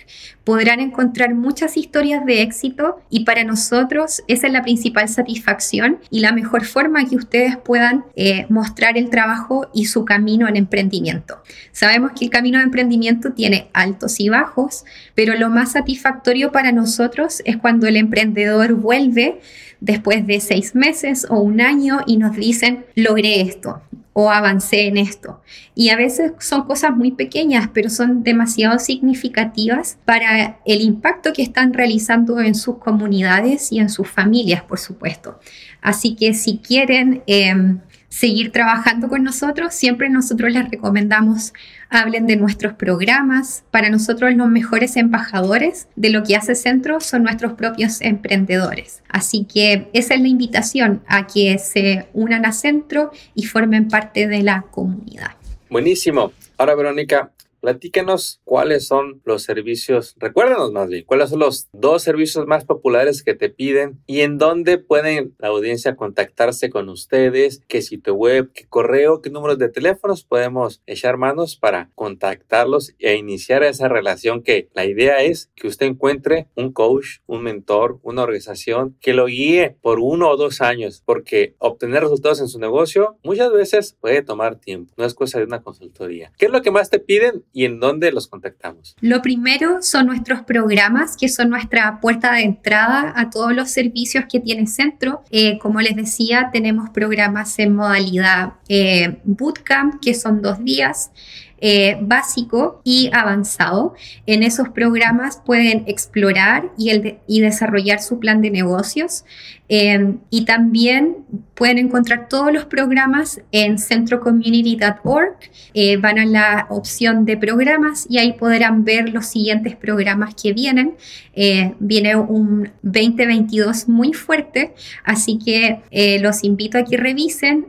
podrán 0.47 0.79
encontrar 0.79 1.35
muchas 1.35 1.75
historias 1.75 2.25
de 2.25 2.41
éxito 2.41 3.01
y 3.09 3.25
para 3.25 3.43
nosotros 3.43 4.23
esa 4.29 4.47
es 4.47 4.53
la 4.53 4.61
principal 4.61 5.09
satisfacción 5.09 5.99
y 6.09 6.21
la 6.21 6.31
mejor 6.31 6.63
forma 6.63 7.03
que 7.03 7.17
ustedes 7.17 7.57
puedan 7.57 8.05
eh, 8.15 8.45
mostrar 8.47 8.97
el 8.97 9.09
trabajo 9.09 9.67
y 9.73 9.87
su 9.87 10.05
camino 10.05 10.47
en 10.47 10.55
emprendimiento. 10.55 11.43
Sabemos 11.73 12.13
que 12.17 12.23
el 12.23 12.31
camino 12.31 12.59
de 12.59 12.63
emprendimiento 12.63 13.33
tiene 13.33 13.67
altos 13.73 14.21
y 14.21 14.29
bajos, 14.29 14.85
pero 15.15 15.35
lo 15.35 15.49
más 15.49 15.73
satisfactorio 15.73 16.53
para 16.53 16.71
nosotros 16.71 17.41
es 17.43 17.57
cuando 17.57 17.85
el 17.85 17.97
emprendedor 17.97 18.73
vuelve 18.75 19.41
después 19.79 20.25
de 20.25 20.39
seis 20.39 20.75
meses 20.75 21.27
o 21.29 21.39
un 21.39 21.61
año 21.61 21.99
y 22.05 22.17
nos 22.17 22.35
dicen, 22.35 22.85
logré 22.95 23.41
esto, 23.41 23.81
o 24.13 24.31
avancé 24.31 24.87
en 24.87 24.97
esto. 24.97 25.41
Y 25.75 25.89
a 25.89 25.95
veces 25.95 26.31
son 26.39 26.63
cosas 26.63 26.95
muy 26.95 27.11
pequeñas, 27.11 27.69
pero 27.71 27.89
son 27.89 28.23
demasiado 28.23 28.79
significativas 28.79 29.99
para 30.05 30.59
el 30.65 30.81
impacto 30.81 31.33
que 31.33 31.43
están 31.43 31.73
realizando 31.73 32.41
en 32.41 32.55
sus 32.55 32.77
comunidades 32.77 33.71
y 33.71 33.79
en 33.79 33.89
sus 33.89 34.07
familias, 34.07 34.63
por 34.63 34.79
supuesto. 34.79 35.39
Así 35.81 36.15
que 36.15 36.33
si 36.33 36.57
quieren 36.57 37.21
em, 37.27 37.79
seguir 38.09 38.51
trabajando 38.51 39.07
con 39.09 39.23
nosotros, 39.23 39.73
siempre 39.73 40.09
nosotros 40.09 40.51
les 40.51 40.69
recomendamos 40.69 41.53
hablen 41.89 42.27
de 42.27 42.35
nuestros 42.35 42.73
programas. 42.73 43.63
Para 43.71 43.89
nosotros 43.89 44.33
los 44.35 44.47
mejores 44.47 44.97
embajadores 44.97 45.87
de 45.95 46.09
lo 46.09 46.23
que 46.23 46.35
hace 46.35 46.55
Centro 46.55 46.99
son 46.99 47.23
nuestros 47.23 47.53
propios 47.53 48.01
emprendedores. 48.01 49.01
Así 49.09 49.45
que 49.45 49.89
esa 49.93 50.15
es 50.15 50.21
la 50.21 50.27
invitación 50.27 51.03
a 51.07 51.27
que 51.27 51.57
se 51.57 52.07
unan 52.13 52.45
a 52.45 52.51
Centro 52.51 53.11
y 53.35 53.45
formen 53.45 53.87
parte 53.87 54.27
de 54.27 54.43
la 54.43 54.63
comunidad. 54.71 55.31
Buenísimo. 55.69 56.31
Ahora, 56.57 56.75
Verónica, 56.75 57.31
platícanos 57.59 58.41
cuáles 58.43 58.87
son 58.87 59.21
los 59.25 59.43
servicios, 59.43 60.15
recuérdanos 60.17 60.71
más 60.71 60.89
bien, 60.89 61.03
cuáles 61.05 61.29
son 61.29 61.39
los 61.39 61.67
dos 61.71 62.03
servicios 62.03 62.47
más 62.47 62.65
populares 62.65 63.23
que 63.23 63.33
te 63.33 63.49
piden 63.49 64.01
y 64.05 64.21
en 64.21 64.37
dónde 64.37 64.77
pueden 64.77 65.35
la 65.39 65.49
audiencia 65.49 65.95
contactarse 65.95 66.69
con 66.69 66.89
ustedes, 66.89 67.61
qué 67.67 67.81
sitio 67.81 68.13
web, 68.13 68.51
qué 68.53 68.65
correo, 68.67 69.21
qué 69.21 69.29
números 69.29 69.57
de 69.57 69.69
teléfonos 69.69 70.23
podemos 70.23 70.81
echar 70.85 71.17
manos 71.17 71.57
para 71.57 71.89
contactarlos 71.95 72.93
e 72.99 73.15
iniciar 73.15 73.63
esa 73.63 73.87
relación 73.87 74.43
que 74.43 74.69
la 74.73 74.85
idea 74.85 75.23
es 75.23 75.51
que 75.55 75.67
usted 75.67 75.85
encuentre 75.85 76.47
un 76.55 76.71
coach, 76.71 77.19
un 77.25 77.43
mentor, 77.43 77.99
una 78.03 78.23
organización 78.23 78.97
que 79.01 79.13
lo 79.13 79.25
guíe 79.25 79.77
por 79.81 79.99
uno 79.99 80.29
o 80.29 80.37
dos 80.37 80.61
años, 80.61 81.01
porque 81.05 81.55
obtener 81.57 82.03
resultados 82.03 82.39
en 82.39 82.47
su 82.47 82.59
negocio 82.59 83.17
muchas 83.23 83.51
veces 83.51 83.97
puede 83.99 84.21
tomar 84.21 84.59
tiempo, 84.59 84.93
no 84.97 85.05
es 85.05 85.13
cosa 85.13 85.39
de 85.39 85.45
una 85.45 85.61
consultoría. 85.61 86.31
¿Qué 86.37 86.45
es 86.45 86.51
lo 86.51 86.61
que 86.61 86.71
más 86.71 86.89
te 86.89 86.99
piden 86.99 87.43
y 87.53 87.65
en 87.65 87.79
dónde 87.79 88.11
los 88.11 88.27
contactamos? 88.27 88.95
Lo 89.01 89.21
primero 89.21 89.81
son 89.81 90.07
nuestros 90.07 90.41
programas, 90.41 91.17
que 91.17 91.29
son 91.29 91.49
nuestra 91.49 91.99
puerta 91.99 92.33
de 92.33 92.41
entrada 92.41 93.13
a 93.15 93.29
todos 93.29 93.53
los 93.53 93.69
servicios 93.69 94.25
que 94.29 94.39
tiene 94.39 94.67
Centro. 94.67 95.23
Eh, 95.31 95.57
como 95.59 95.81
les 95.81 95.95
decía, 95.95 96.49
tenemos 96.51 96.89
programas 96.89 97.57
en 97.59 97.75
modalidad 97.75 98.53
eh, 98.69 99.19
bootcamp, 99.23 100.01
que 100.01 100.13
son 100.13 100.41
dos 100.41 100.63
días. 100.63 101.11
Eh, 101.59 101.97
básico 102.01 102.81
y 102.83 103.09
avanzado. 103.11 103.95
En 104.27 104.43
esos 104.43 104.69
programas 104.69 105.41
pueden 105.43 105.85
explorar 105.87 106.71
y, 106.77 107.41
desarrollar 107.41 107.99
su 107.99 108.19
plan 108.19 108.43
de 108.43 108.51
negocios. 108.51 109.25
Em, 109.69 110.19
y 110.29 110.45
también 110.45 111.25
pueden 111.53 111.77
encontrar 111.77 112.29
todos 112.29 112.53
los 112.53 112.65
programas 112.65 113.41
en 113.51 113.77
centrocommunity.org. 113.77 115.37
Eh, 115.73 115.97
van 115.97 116.19
a 116.19 116.25
la 116.25 116.67
opción 116.69 117.25
de 117.25 117.35
programas 117.35 118.05
y 118.09 118.17
ahí 118.19 118.33
podrán 118.33 118.85
ver 118.85 119.09
los 119.09 119.25
siguientes 119.25 119.75
programas 119.75 120.35
que 120.35 120.53
vienen. 120.53 120.95
Eh, 121.33 121.73
viene 121.79 122.15
un 122.15 122.69
2022 122.83 123.89
muy 123.89 124.13
fuerte, 124.13 124.73
así 125.03 125.37
que 125.37 125.81
eh, 125.91 126.19
los 126.19 126.43
invito 126.43 126.77
a 126.77 126.83
que 126.83 126.95
revisen. 126.95 127.67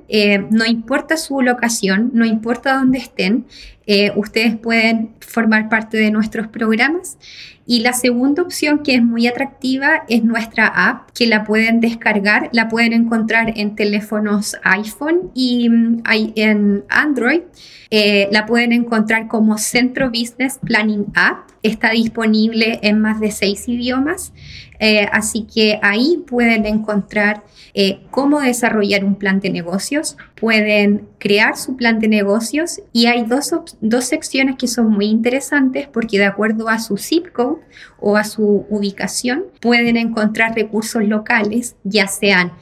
no 0.51 0.65
importa 0.67 1.17
su 1.17 1.41
locación, 1.43 2.11
no 2.15 2.25
importa 2.25 2.77
dónde 2.77 2.99
estén, 2.99 3.47
ustedes 4.17 4.57
pueden 4.57 5.11
formar 5.21 5.69
parte 5.69 5.97
de 5.97 6.11
nuestros 6.11 6.47
programas. 6.49 7.17
Y 7.71 7.81
la 7.81 7.93
segunda 7.93 8.41
opción 8.41 8.83
que 8.83 8.95
es 8.95 9.03
muy 9.03 9.27
atractiva 9.27 10.05
es 10.09 10.25
nuestra 10.25 10.69
app, 10.69 11.11
que 11.11 11.27
la 11.27 11.45
pueden 11.45 11.83
descargar, 11.83 12.49
la 12.51 12.71
pueden 12.71 12.95
encontrar 12.95 13.53
en 13.59 13.77
teléfonos 13.77 14.57
iPhone 14.65 15.31
y 15.35 15.69
mm, 15.69 16.03
en 16.07 16.85
Android. 16.89 17.43
Eh, 17.91 18.29
la 18.31 18.45
pueden 18.45 18.73
encontrar 18.73 19.29
como 19.29 19.57
Centro 19.59 20.11
Business 20.11 20.59
Planning 20.63 21.07
App. 21.15 21.49
Está 21.63 21.91
disponible 21.91 22.79
en 22.83 23.01
más 23.01 23.21
de 23.21 23.31
seis 23.31 23.67
idiomas. 23.69 24.33
Eh, 24.81 25.09
así 25.11 25.47
que 25.53 25.81
ahí 25.83 26.23
pueden 26.27 26.65
encontrar 26.67 27.43
eh, 27.75 28.01
cómo 28.11 28.41
desarrollar 28.41 29.05
un 29.05 29.17
plan 29.17 29.41
de 29.41 29.51
negocios, 29.51 30.17
pueden 30.35 31.09
crear 31.19 31.57
su 31.57 31.77
plan 31.77 31.99
de 31.99 32.09
negocios 32.09 32.81
y 32.93 33.07
hay 33.07 33.25
dos, 33.25 33.53
dos 33.81 34.05
secciones 34.05 34.57
que 34.57 34.69
son 34.69 34.91
muy 34.91 35.07
interesantes 35.07 35.89
porque 35.89 36.19
de 36.19 36.27
acuerdo 36.27 36.69
a 36.69 36.79
su 36.79 36.97
zip 36.97 37.33
code 37.33 37.61
o 37.99 38.17
a 38.17 38.25
su 38.25 38.67
ubicación 38.71 39.45
pueden 39.61 39.97
encontrar 39.97 40.55
recursos 40.55 41.05
locales, 41.05 41.77
ya 41.83 42.07
sean 42.07 42.53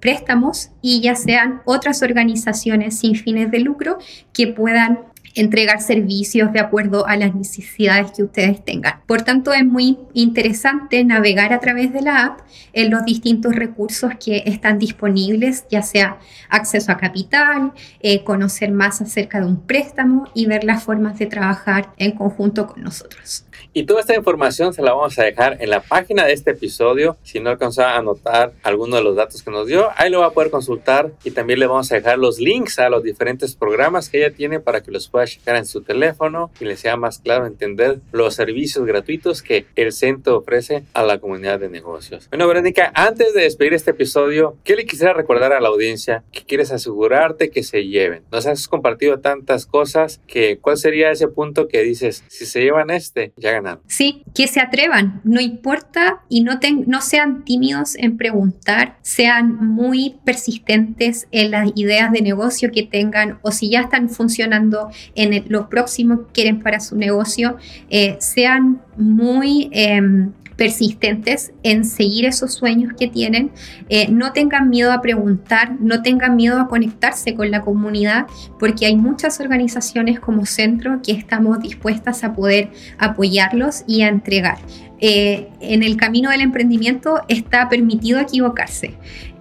préstamos 0.00 0.70
y 0.82 1.00
ya 1.00 1.14
sean 1.14 1.62
otras 1.64 2.02
organizaciones 2.02 2.98
sin 2.98 3.14
fines 3.14 3.50
de 3.50 3.60
lucro 3.60 3.98
que 4.34 4.48
puedan 4.72 5.11
entregar 5.34 5.80
servicios 5.80 6.52
de 6.52 6.60
acuerdo 6.60 7.06
a 7.06 7.16
las 7.16 7.34
necesidades 7.34 8.12
que 8.12 8.22
ustedes 8.22 8.64
tengan. 8.64 9.00
Por 9.06 9.22
tanto, 9.22 9.52
es 9.52 9.64
muy 9.64 9.98
interesante 10.12 11.04
navegar 11.04 11.52
a 11.52 11.60
través 11.60 11.92
de 11.92 12.02
la 12.02 12.24
app 12.24 12.40
en 12.72 12.90
los 12.90 13.04
distintos 13.04 13.54
recursos 13.54 14.12
que 14.22 14.42
están 14.46 14.78
disponibles, 14.78 15.64
ya 15.70 15.82
sea 15.82 16.18
acceso 16.48 16.92
a 16.92 16.96
capital, 16.96 17.72
eh, 18.00 18.24
conocer 18.24 18.72
más 18.72 19.00
acerca 19.00 19.40
de 19.40 19.46
un 19.46 19.60
préstamo 19.60 20.28
y 20.34 20.46
ver 20.46 20.64
las 20.64 20.82
formas 20.82 21.18
de 21.18 21.26
trabajar 21.26 21.92
en 21.96 22.12
conjunto 22.12 22.66
con 22.66 22.82
nosotros. 22.82 23.44
Y 23.74 23.84
toda 23.84 24.00
esta 24.00 24.14
información 24.14 24.74
se 24.74 24.82
la 24.82 24.92
vamos 24.92 25.18
a 25.18 25.24
dejar 25.24 25.56
en 25.60 25.70
la 25.70 25.80
página 25.80 26.26
de 26.26 26.34
este 26.34 26.50
episodio. 26.50 27.16
Si 27.22 27.40
no 27.40 27.48
alcanzó 27.48 27.82
a 27.82 27.96
anotar 27.96 28.52
alguno 28.62 28.96
de 28.96 29.02
los 29.02 29.16
datos 29.16 29.42
que 29.42 29.50
nos 29.50 29.66
dio, 29.66 29.88
ahí 29.96 30.10
lo 30.10 30.20
va 30.20 30.26
a 30.26 30.30
poder 30.30 30.50
consultar 30.50 31.12
y 31.24 31.30
también 31.30 31.58
le 31.58 31.66
vamos 31.66 31.90
a 31.90 31.94
dejar 31.94 32.18
los 32.18 32.38
links 32.38 32.78
a 32.78 32.90
los 32.90 33.02
diferentes 33.02 33.54
programas 33.54 34.10
que 34.10 34.18
ella 34.18 34.34
tiene 34.34 34.60
para 34.60 34.82
que 34.82 34.90
los 34.90 35.08
pueda 35.12 35.26
checar 35.26 35.56
en 35.56 35.66
su 35.66 35.82
teléfono 35.82 36.50
y 36.58 36.64
le 36.64 36.76
sea 36.76 36.96
más 36.96 37.18
claro 37.18 37.46
entender 37.46 38.00
los 38.10 38.34
servicios 38.34 38.84
gratuitos 38.84 39.42
que 39.42 39.66
el 39.76 39.92
centro 39.92 40.38
ofrece 40.38 40.82
a 40.94 41.04
la 41.04 41.18
comunidad 41.18 41.60
de 41.60 41.68
negocios. 41.68 42.28
Bueno, 42.30 42.48
Verónica, 42.48 42.90
antes 42.94 43.34
de 43.34 43.42
despedir 43.42 43.74
este 43.74 43.92
episodio, 43.92 44.56
¿qué 44.64 44.74
le 44.74 44.86
quisiera 44.86 45.12
recordar 45.12 45.52
a 45.52 45.60
la 45.60 45.68
audiencia 45.68 46.24
que 46.32 46.42
quieres 46.42 46.72
asegurarte 46.72 47.50
que 47.50 47.62
se 47.62 47.86
lleven? 47.86 48.22
Nos 48.32 48.46
has 48.46 48.66
compartido 48.66 49.20
tantas 49.20 49.66
cosas 49.66 50.20
que 50.26 50.58
¿cuál 50.58 50.78
sería 50.78 51.10
ese 51.10 51.28
punto 51.28 51.68
que 51.68 51.82
dices, 51.82 52.24
si 52.28 52.46
se 52.46 52.62
llevan 52.62 52.90
este, 52.90 53.32
ya 53.36 53.52
ganaron? 53.52 53.80
Sí, 53.86 54.24
que 54.34 54.48
se 54.48 54.60
atrevan, 54.60 55.20
no 55.24 55.40
importa 55.40 56.22
y 56.28 56.42
no, 56.42 56.58
no 56.86 57.02
sean 57.02 57.44
tímidos 57.44 57.94
en 57.96 58.16
preguntar, 58.16 58.96
sean 59.02 59.56
muy 59.56 60.16
persistentes 60.24 61.28
en 61.30 61.50
las 61.50 61.70
ideas 61.74 62.12
de 62.12 62.22
negocio 62.22 62.70
que 62.72 62.82
tengan 62.82 63.38
o 63.42 63.50
si 63.52 63.70
ya 63.70 63.80
están 63.82 64.08
funcionando 64.08 64.90
en 65.14 65.44
lo 65.48 65.68
próximo 65.68 66.26
que 66.26 66.32
quieren 66.32 66.60
para 66.60 66.80
su 66.80 66.96
negocio, 66.96 67.56
eh, 67.90 68.16
sean 68.20 68.80
muy 68.96 69.68
em, 69.72 70.32
persistentes 70.56 71.52
en 71.62 71.84
seguir 71.84 72.24
esos 72.24 72.54
sueños 72.54 72.92
que 72.98 73.08
tienen, 73.08 73.50
eh, 73.88 74.08
no 74.10 74.32
tengan 74.32 74.70
miedo 74.70 74.92
a 74.92 75.00
preguntar, 75.00 75.80
no 75.80 76.02
tengan 76.02 76.36
miedo 76.36 76.60
a 76.60 76.68
conectarse 76.68 77.34
con 77.34 77.50
la 77.50 77.62
comunidad, 77.62 78.26
porque 78.58 78.86
hay 78.86 78.96
muchas 78.96 79.40
organizaciones 79.40 80.20
como 80.20 80.46
centro 80.46 81.00
que 81.02 81.12
estamos 81.12 81.60
dispuestas 81.60 82.22
a 82.24 82.34
poder 82.34 82.70
apoyarlos 82.98 83.84
y 83.86 84.02
a 84.02 84.08
entregar. 84.08 84.58
Eh, 85.04 85.48
en 85.58 85.82
el 85.82 85.96
camino 85.96 86.30
del 86.30 86.42
emprendimiento 86.42 87.22
está 87.26 87.68
permitido 87.68 88.20
equivocarse. 88.20 88.94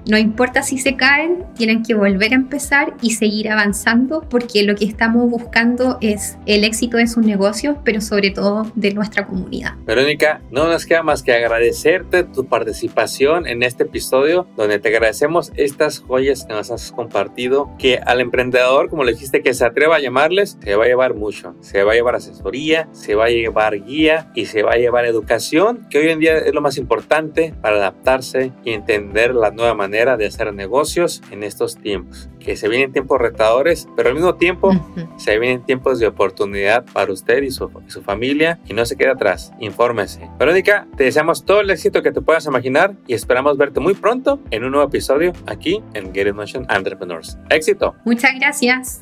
No 0.07 0.17
importa 0.17 0.63
si 0.63 0.79
se 0.79 0.95
caen, 0.95 1.45
tienen 1.55 1.83
que 1.83 1.93
volver 1.93 2.31
a 2.31 2.35
empezar 2.35 2.95
y 3.03 3.11
seguir 3.11 3.51
avanzando 3.51 4.21
porque 4.29 4.63
lo 4.63 4.75
que 4.75 4.85
estamos 4.85 5.29
buscando 5.29 5.99
es 6.01 6.37
el 6.47 6.63
éxito 6.63 6.97
de 6.97 7.05
sus 7.05 7.23
negocios, 7.23 7.77
pero 7.83 8.01
sobre 8.01 8.31
todo 8.31 8.71
de 8.73 8.93
nuestra 8.93 9.27
comunidad. 9.27 9.75
Verónica, 9.85 10.41
no 10.49 10.67
nos 10.67 10.87
queda 10.87 11.03
más 11.03 11.21
que 11.21 11.33
agradecerte 11.33 12.23
tu 12.23 12.47
participación 12.47 13.45
en 13.45 13.61
este 13.61 13.83
episodio 13.83 14.47
donde 14.57 14.79
te 14.79 14.89
agradecemos 14.89 15.51
estas 15.55 15.99
joyas 15.99 16.45
que 16.45 16.53
nos 16.53 16.71
has 16.71 16.91
compartido, 16.91 17.69
que 17.77 17.99
al 18.03 18.21
emprendedor, 18.21 18.89
como 18.89 19.03
le 19.03 19.13
dijiste, 19.13 19.43
que 19.43 19.53
se 19.53 19.65
atreva 19.65 19.97
a 19.97 19.99
llamarles, 19.99 20.57
se 20.63 20.75
va 20.75 20.85
a 20.85 20.87
llevar 20.87 21.13
mucho. 21.13 21.55
Se 21.61 21.83
va 21.83 21.91
a 21.91 21.95
llevar 21.95 22.15
asesoría, 22.15 22.89
se 22.91 23.13
va 23.13 23.25
a 23.25 23.29
llevar 23.29 23.83
guía 23.83 24.31
y 24.33 24.47
se 24.47 24.63
va 24.63 24.71
a 24.71 24.77
llevar 24.77 25.05
educación, 25.05 25.87
que 25.91 25.99
hoy 25.99 26.09
en 26.09 26.19
día 26.19 26.37
es 26.37 26.53
lo 26.53 26.61
más 26.61 26.77
importante 26.77 27.53
para 27.61 27.77
adaptarse 27.77 28.51
y 28.63 28.71
entender 28.71 29.35
la 29.35 29.51
nueva 29.51 29.75
manera 29.75 29.90
de 29.91 30.25
hacer 30.25 30.53
negocios 30.53 31.21
en 31.31 31.43
estos 31.43 31.77
tiempos. 31.77 32.29
Que 32.39 32.55
se 32.55 32.67
vienen 32.69 32.91
tiempos 32.91 33.19
retadores, 33.19 33.87
pero 33.95 34.09
al 34.09 34.15
mismo 34.15 34.35
tiempo 34.35 34.71
se 35.17 35.37
vienen 35.37 35.63
tiempos 35.63 35.99
de 35.99 36.07
oportunidad 36.07 36.85
para 36.93 37.11
usted 37.11 37.43
y 37.43 37.51
su, 37.51 37.69
su 37.87 38.01
familia 38.01 38.59
y 38.67 38.73
no 38.73 38.85
se 38.85 38.95
quede 38.95 39.11
atrás. 39.11 39.51
Infórmese. 39.59 40.29
Verónica, 40.39 40.87
te 40.97 41.03
deseamos 41.03 41.45
todo 41.45 41.61
el 41.61 41.69
éxito 41.69 42.01
que 42.01 42.11
te 42.11 42.21
puedas 42.21 42.45
imaginar 42.45 42.95
y 43.07 43.13
esperamos 43.13 43.57
verte 43.57 43.79
muy 43.79 43.93
pronto 43.93 44.39
en 44.49 44.63
un 44.63 44.71
nuevo 44.71 44.87
episodio 44.87 45.33
aquí 45.45 45.83
en 45.93 46.13
Get 46.13 46.27
It 46.27 46.33
Motion 46.33 46.65
Entrepreneurs. 46.69 47.37
Éxito. 47.49 47.95
Muchas 48.05 48.31
gracias. 48.39 49.01